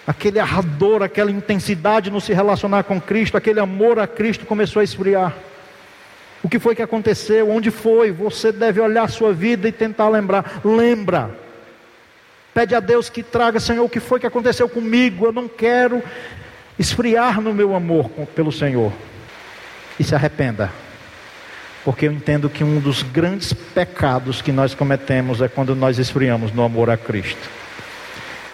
[0.07, 4.85] aquele ardor, aquela intensidade no se relacionar com Cristo, aquele amor a Cristo começou a
[4.85, 5.33] esfriar.
[6.43, 7.51] O que foi que aconteceu?
[7.51, 8.11] Onde foi?
[8.11, 10.61] Você deve olhar a sua vida e tentar lembrar.
[10.65, 11.31] Lembra.
[12.55, 15.27] Pede a Deus que traga, Senhor, o que foi que aconteceu comigo?
[15.27, 16.03] Eu não quero
[16.79, 18.93] esfriar no meu amor pelo Senhor.
[19.99, 20.71] E se arrependa.
[21.85, 26.53] Porque eu entendo que um dos grandes pecados que nós cometemos é quando nós esfriamos
[26.53, 27.49] no amor a Cristo.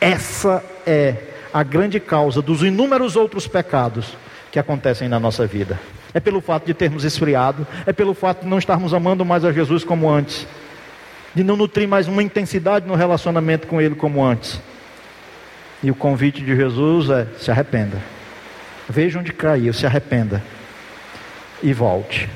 [0.00, 1.14] Essa é
[1.52, 4.16] a grande causa dos inúmeros outros pecados
[4.52, 5.78] que acontecem na nossa vida.
[6.14, 9.52] É pelo fato de termos esfriado, é pelo fato de não estarmos amando mais a
[9.52, 10.46] Jesus como antes,
[11.34, 14.60] de não nutrir mais uma intensidade no relacionamento com Ele como antes.
[15.82, 17.98] E o convite de Jesus é: se arrependa.
[18.88, 20.42] Veja onde caiu, se arrependa
[21.62, 22.28] e volte.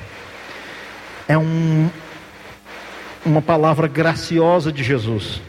[1.27, 1.89] É um,
[3.25, 5.41] uma palavra graciosa de Jesus.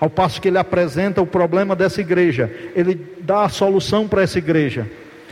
[0.00, 4.38] Ao passo que ele apresenta o problema dessa igreja, ele dá a solução para essa
[4.38, 4.86] igreja.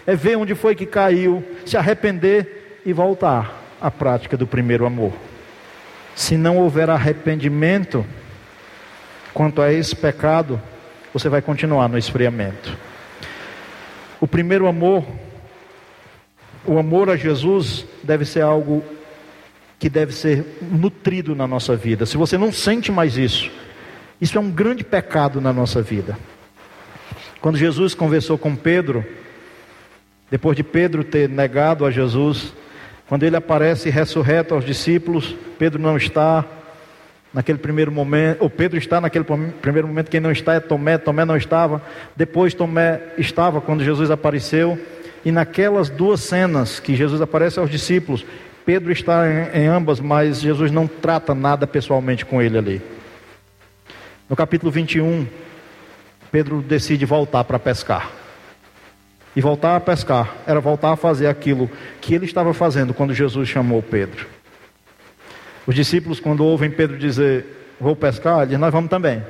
[0.06, 5.12] É ver onde foi que caiu, se arrepender e voltar à prática do primeiro amor.
[6.14, 8.04] Se não houver arrependimento
[9.32, 10.60] quanto a esse pecado,
[11.12, 12.76] você vai continuar no esfriamento.
[14.20, 15.04] O primeiro amor,
[16.64, 18.84] o amor a Jesus, deve ser algo
[19.78, 22.06] que deve ser nutrido na nossa vida.
[22.06, 23.50] Se você não sente mais isso,
[24.20, 26.16] isso é um grande pecado na nossa vida.
[27.40, 29.04] Quando Jesus conversou com Pedro,
[30.32, 32.54] depois de Pedro ter negado a Jesus,
[33.06, 36.42] quando ele aparece ressurreto aos discípulos, Pedro não está
[37.34, 39.26] naquele primeiro momento, ou Pedro está naquele
[39.60, 41.82] primeiro momento, quem não está é Tomé, Tomé não estava,
[42.16, 44.80] depois Tomé estava quando Jesus apareceu,
[45.22, 48.24] e naquelas duas cenas que Jesus aparece aos discípulos,
[48.64, 52.82] Pedro está em, em ambas, mas Jesus não trata nada pessoalmente com ele ali.
[54.30, 55.26] No capítulo 21,
[56.30, 58.21] Pedro decide voltar para pescar.
[59.34, 61.70] E voltar a pescar era voltar a fazer aquilo
[62.00, 64.26] que ele estava fazendo quando Jesus chamou Pedro.
[65.66, 67.46] Os discípulos, quando ouvem Pedro dizer,
[67.80, 69.22] vou pescar, dizem, nós vamos também.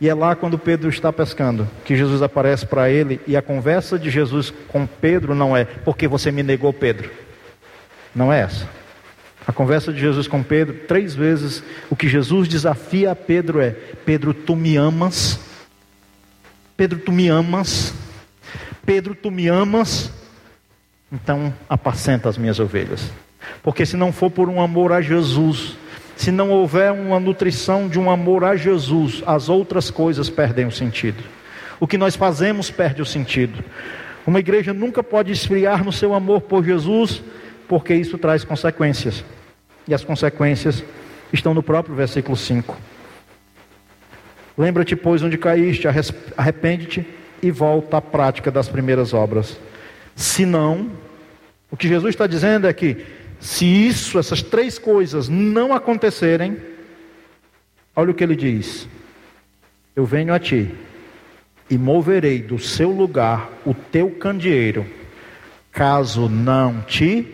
[0.00, 3.98] E é lá quando Pedro está pescando que Jesus aparece para ele e a conversa
[3.98, 7.10] de Jesus com Pedro não é porque você me negou, Pedro.
[8.14, 8.68] Não é essa.
[9.46, 13.70] A conversa de Jesus com Pedro, três vezes, o que Jesus desafia a Pedro é:
[14.04, 15.40] Pedro, tu me amas?
[16.76, 17.94] Pedro, tu me amas?
[18.88, 20.10] Pedro, tu me amas?
[21.12, 23.12] Então apacenta as minhas ovelhas.
[23.62, 25.76] Porque se não for por um amor a Jesus,
[26.16, 30.72] se não houver uma nutrição de um amor a Jesus, as outras coisas perdem o
[30.72, 31.22] sentido.
[31.78, 33.62] O que nós fazemos perde o sentido.
[34.26, 37.22] Uma igreja nunca pode esfriar no seu amor por Jesus,
[37.68, 39.22] porque isso traz consequências.
[39.86, 40.82] E as consequências
[41.30, 42.74] estão no próprio versículo 5.
[44.56, 45.86] Lembra-te, pois, onde caíste,
[46.38, 49.58] arrepende-te e volta à prática das primeiras obras.
[50.16, 50.90] Se não,
[51.70, 53.04] o que Jesus está dizendo é que,
[53.40, 56.56] se isso, essas três coisas não acontecerem,
[57.94, 58.88] olha o que ele diz:
[59.94, 60.74] Eu venho a ti
[61.70, 64.86] e moverei do seu lugar o teu candeeiro,
[65.70, 67.26] caso não te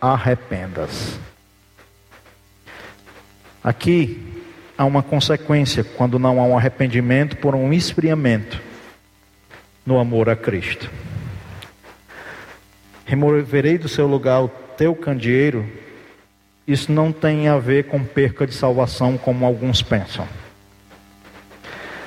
[0.00, 1.18] arrependas.
[3.62, 4.22] Aqui
[4.78, 8.62] há uma consequência quando não há um arrependimento por um esfriamento
[9.86, 10.90] no amor a Cristo.
[13.04, 15.64] Removerei do seu lugar o teu candeeiro.
[16.66, 20.26] Isso não tem a ver com perca de salvação, como alguns pensam.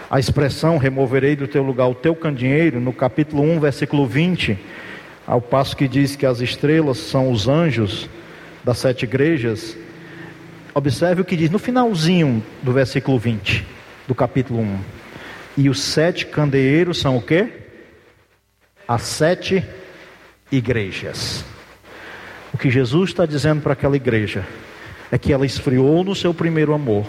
[0.09, 4.57] A expressão removerei do teu lugar o teu candeeiro, no capítulo 1, versículo 20,
[5.25, 8.09] ao passo que diz que as estrelas são os anjos
[8.63, 9.77] das sete igrejas,
[10.73, 13.65] Observe o que diz no finalzinho do versículo 20
[14.07, 14.79] do capítulo 1.
[15.57, 17.49] E os sete candeeiros são o quê?
[18.89, 19.63] As sete
[20.51, 21.45] igrejas.
[22.51, 24.43] O que Jesus está dizendo para aquela igreja
[25.11, 27.05] é que ela esfriou no seu primeiro amor.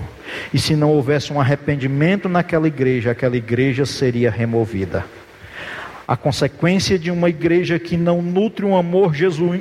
[0.53, 5.07] E se não houvesse um arrependimento naquela igreja, aquela igreja seria removida.
[6.07, 9.15] A consequência de uma igreja que não nutre um amor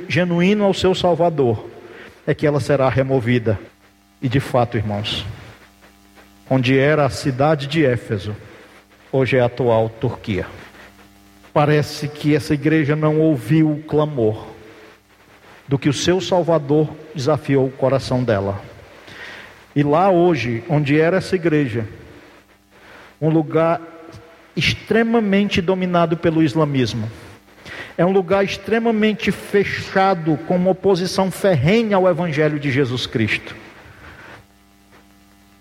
[0.06, 1.70] genuíno ao seu Salvador
[2.26, 3.58] é que ela será removida.
[4.20, 5.24] E de fato, irmãos,
[6.50, 8.36] onde era a cidade de Éfeso,
[9.10, 10.44] hoje é a atual Turquia.
[11.52, 14.46] Parece que essa igreja não ouviu o clamor
[15.66, 18.60] do que o seu Salvador desafiou o coração dela.
[19.74, 21.86] E lá hoje, onde era essa igreja,
[23.20, 23.80] um lugar
[24.56, 27.10] extremamente dominado pelo islamismo.
[27.96, 33.54] É um lugar extremamente fechado, com uma oposição ferrenha ao Evangelho de Jesus Cristo.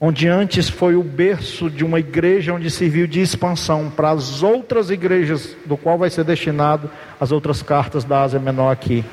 [0.01, 4.89] Onde antes foi o berço de uma igreja onde serviu de expansão para as outras
[4.89, 6.89] igrejas, do qual vai ser destinado
[7.19, 9.03] as outras cartas da Ásia Menor aqui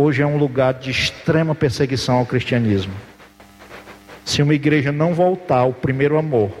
[0.00, 2.92] hoje é um lugar de extrema perseguição ao cristianismo.
[4.24, 6.52] Se uma igreja não voltar ao primeiro amor,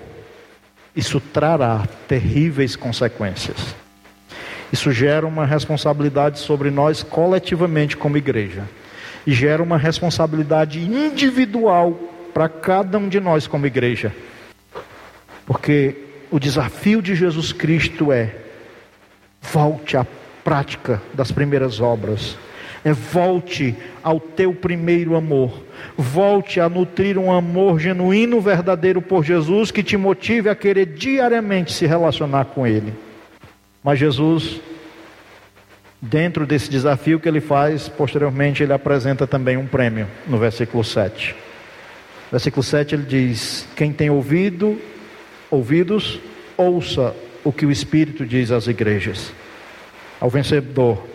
[0.96, 3.76] isso trará terríveis consequências.
[4.72, 8.64] Isso gera uma responsabilidade sobre nós coletivamente como igreja.
[9.24, 11.96] E gera uma responsabilidade individual
[12.32, 14.14] para cada um de nós como igreja.
[15.46, 15.96] Porque
[16.30, 18.34] o desafio de Jesus Cristo é:
[19.40, 20.06] volte à
[20.44, 22.36] prática das primeiras obras
[22.84, 25.62] é volte ao teu primeiro amor.
[25.96, 31.72] Volte a nutrir um amor genuíno, verdadeiro por Jesus, que te motive a querer diariamente
[31.72, 32.92] se relacionar com Ele.
[33.82, 34.60] Mas Jesus,
[36.00, 41.34] dentro desse desafio que ele faz, posteriormente ele apresenta também um prêmio, no versículo 7.
[42.30, 44.80] Versículo 7 ele diz: Quem tem ouvido,
[45.50, 46.20] ouvidos,
[46.56, 47.14] ouça
[47.44, 49.32] o que o Espírito diz às igrejas.
[50.20, 51.06] Ao vencedor,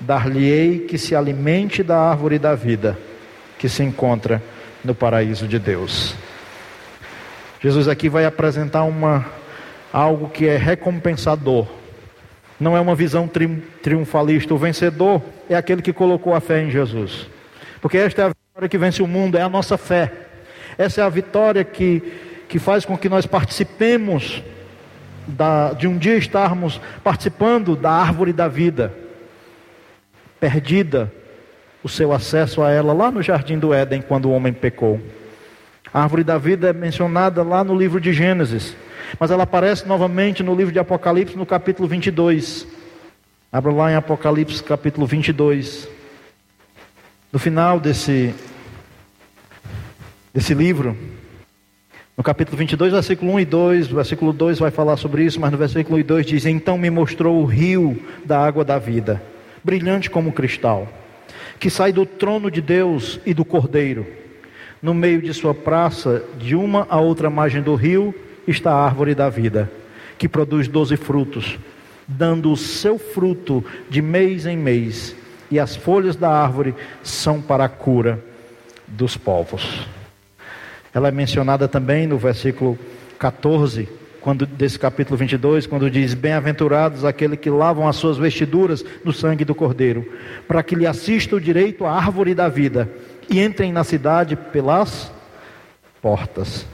[0.00, 2.96] dar-lhe-ei que se alimente da árvore da vida
[3.58, 4.40] que se encontra
[4.84, 6.14] no paraíso de Deus.
[7.60, 9.26] Jesus aqui vai apresentar uma
[9.92, 11.66] algo que é recompensador.
[12.60, 13.48] Não é uma visão tri,
[13.82, 14.54] triunfalista.
[14.54, 17.26] O vencedor é aquele que colocou a fé em Jesus.
[17.80, 20.27] Porque esta é a vitória que vence o mundo, é a nossa fé.
[20.78, 22.00] Essa é a vitória que,
[22.48, 24.42] que faz com que nós participemos
[25.26, 28.94] da, de um dia estarmos participando da árvore da vida
[30.40, 31.12] perdida
[31.82, 35.00] o seu acesso a ela lá no jardim do Éden, quando o homem pecou.
[35.92, 38.76] A árvore da vida é mencionada lá no livro de Gênesis,
[39.18, 42.66] mas ela aparece novamente no livro de Apocalipse, no capítulo 22.
[43.50, 45.88] Abra lá em Apocalipse, capítulo 22.
[47.32, 48.34] No final desse,
[50.32, 50.96] desse livro,
[52.16, 55.52] no capítulo 22, versículo 1 e 2, o versículo 2 vai falar sobre isso, mas
[55.52, 59.22] no versículo 1 e 2 diz: Então me mostrou o rio da água da vida
[59.68, 60.88] brilhante como cristal,
[61.58, 64.06] que sai do trono de Deus e do Cordeiro.
[64.80, 68.14] No meio de sua praça, de uma a outra margem do rio,
[68.46, 69.70] está a árvore da vida,
[70.16, 71.58] que produz doze frutos,
[72.06, 75.14] dando o seu fruto de mês em mês,
[75.50, 78.24] e as folhas da árvore são para a cura
[78.86, 79.86] dos povos.
[80.92, 82.78] Ela é mencionada também no versículo
[83.18, 83.88] 14
[84.20, 89.44] quando desse capítulo 22, quando diz: Bem-aventurados aqueles que lavam as suas vestiduras no sangue
[89.44, 90.06] do Cordeiro,
[90.46, 92.90] para que lhe assista o direito à árvore da vida
[93.28, 95.10] e entrem na cidade pelas
[96.02, 96.66] portas.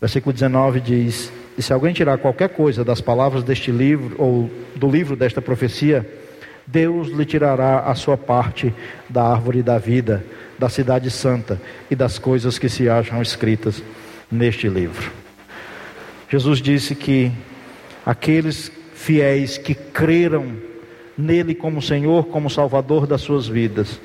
[0.00, 4.88] Versículo 19 diz: E se alguém tirar qualquer coisa das palavras deste livro, ou do
[4.90, 6.04] livro desta profecia,
[6.66, 8.74] Deus lhe tirará a sua parte
[9.08, 10.24] da árvore da vida,
[10.58, 13.82] da cidade santa e das coisas que se acham escritas
[14.30, 15.12] neste livro.
[16.28, 17.30] Jesus disse que
[18.04, 20.56] aqueles fiéis que creram
[21.16, 24.00] nele como Senhor, como Salvador das suas vidas,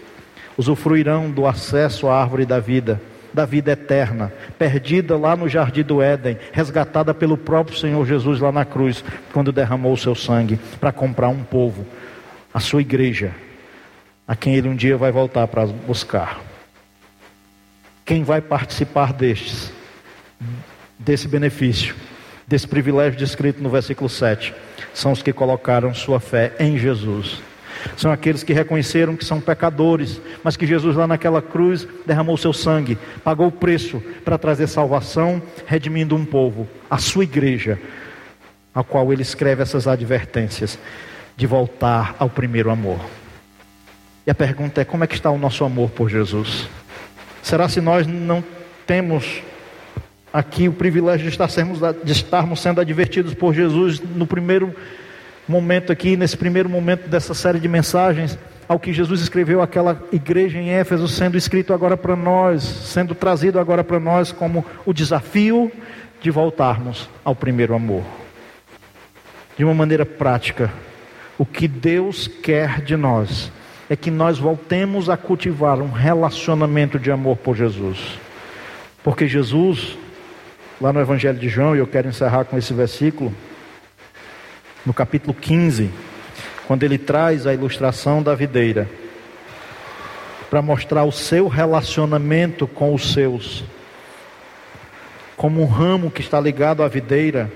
[0.57, 3.01] usufruirão do acesso à árvore da vida,
[3.33, 8.51] da vida eterna, perdida lá no jardim do Éden, resgatada pelo próprio Senhor Jesus lá
[8.51, 11.85] na cruz, quando derramou o seu sangue para comprar um povo,
[12.53, 13.31] a sua igreja,
[14.29, 16.39] a quem ele um dia vai voltar para buscar.
[18.05, 19.73] Quem vai participar destes,
[20.97, 21.93] desse benefício?
[22.49, 24.55] desse privilégio descrito no versículo 7
[24.91, 27.43] são os que colocaram sua fé em Jesus.
[27.95, 32.51] São aqueles que reconheceram que são pecadores, mas que Jesus lá naquela cruz derramou seu
[32.51, 37.79] sangue, pagou o preço para trazer salvação, redimindo um povo, a sua igreja,
[38.73, 40.77] a qual ele escreve essas advertências
[41.37, 42.99] de voltar ao primeiro amor.
[44.29, 46.69] E a pergunta é: como é que está o nosso amor por Jesus?
[47.41, 48.43] Será se nós não
[48.85, 49.41] temos
[50.31, 54.71] aqui o privilégio de, estarmos, de estarmos sendo advertidos por Jesus no primeiro
[55.47, 60.59] momento aqui, nesse primeiro momento dessa série de mensagens, ao que Jesus escreveu aquela igreja
[60.59, 65.71] em Éfeso, sendo escrito agora para nós, sendo trazido agora para nós como o desafio
[66.21, 68.03] de voltarmos ao primeiro amor.
[69.57, 70.71] De uma maneira prática,
[71.35, 73.51] o que Deus quer de nós
[73.89, 78.19] é que nós voltemos a cultivar um relacionamento de amor por Jesus.
[79.03, 79.97] Porque Jesus,
[80.79, 83.33] lá no Evangelho de João, e eu quero encerrar com esse versículo,
[84.85, 85.89] no capítulo 15,
[86.67, 88.87] quando ele traz a ilustração da videira,
[90.51, 93.63] para mostrar o seu relacionamento com os seus,
[95.35, 97.51] como um ramo que está ligado à videira,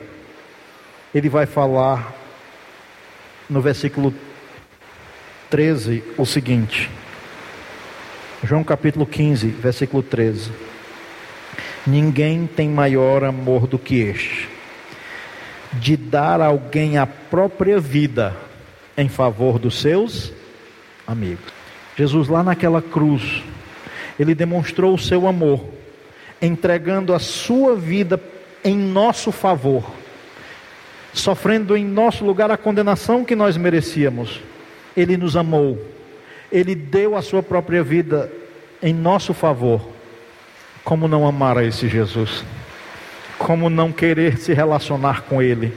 [1.13, 2.11] ele vai falar
[3.47, 4.13] no versículo
[5.54, 6.89] 13 o seguinte.
[8.43, 10.49] João capítulo 15, versículo 13.
[11.86, 14.49] Ninguém tem maior amor do que este,
[15.74, 18.36] de dar a alguém a própria vida
[18.97, 20.34] em favor dos seus
[21.06, 21.45] amigos.
[21.95, 23.43] Jesus, lá naquela cruz,
[24.20, 25.64] ele demonstrou o seu amor,
[26.41, 28.20] entregando a sua vida
[28.64, 29.86] em nosso favor,
[31.14, 34.41] sofrendo em nosso lugar a condenação que nós merecíamos
[34.96, 35.80] ele nos amou,
[36.52, 38.32] Ele deu a sua própria vida
[38.82, 39.82] em nosso favor.
[40.84, 42.44] Como não amar a esse Jesus?
[43.39, 45.74] Como não querer se relacionar com Ele?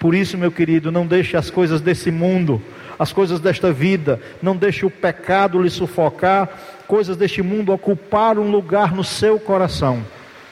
[0.00, 2.60] Por isso, meu querido, não deixe as coisas desse mundo,
[2.98, 6.48] as coisas desta vida, não deixe o pecado lhe sufocar,
[6.86, 10.02] coisas deste mundo ocupar um lugar no seu coração,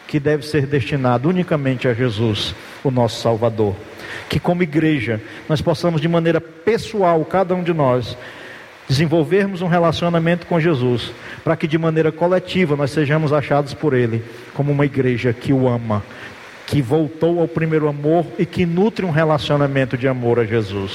[0.07, 2.55] que deve ser destinado unicamente a Jesus,
[2.85, 3.75] o nosso Salvador
[4.29, 8.17] que, como igreja, nós possamos, de maneira pessoal, cada um de nós,
[8.89, 11.13] desenvolvermos um relacionamento com Jesus,
[11.45, 14.23] para que, de maneira coletiva, nós sejamos achados por Ele
[14.55, 16.03] como uma igreja que o ama,
[16.67, 20.93] que voltou ao primeiro amor e que nutre um relacionamento de amor a Jesus.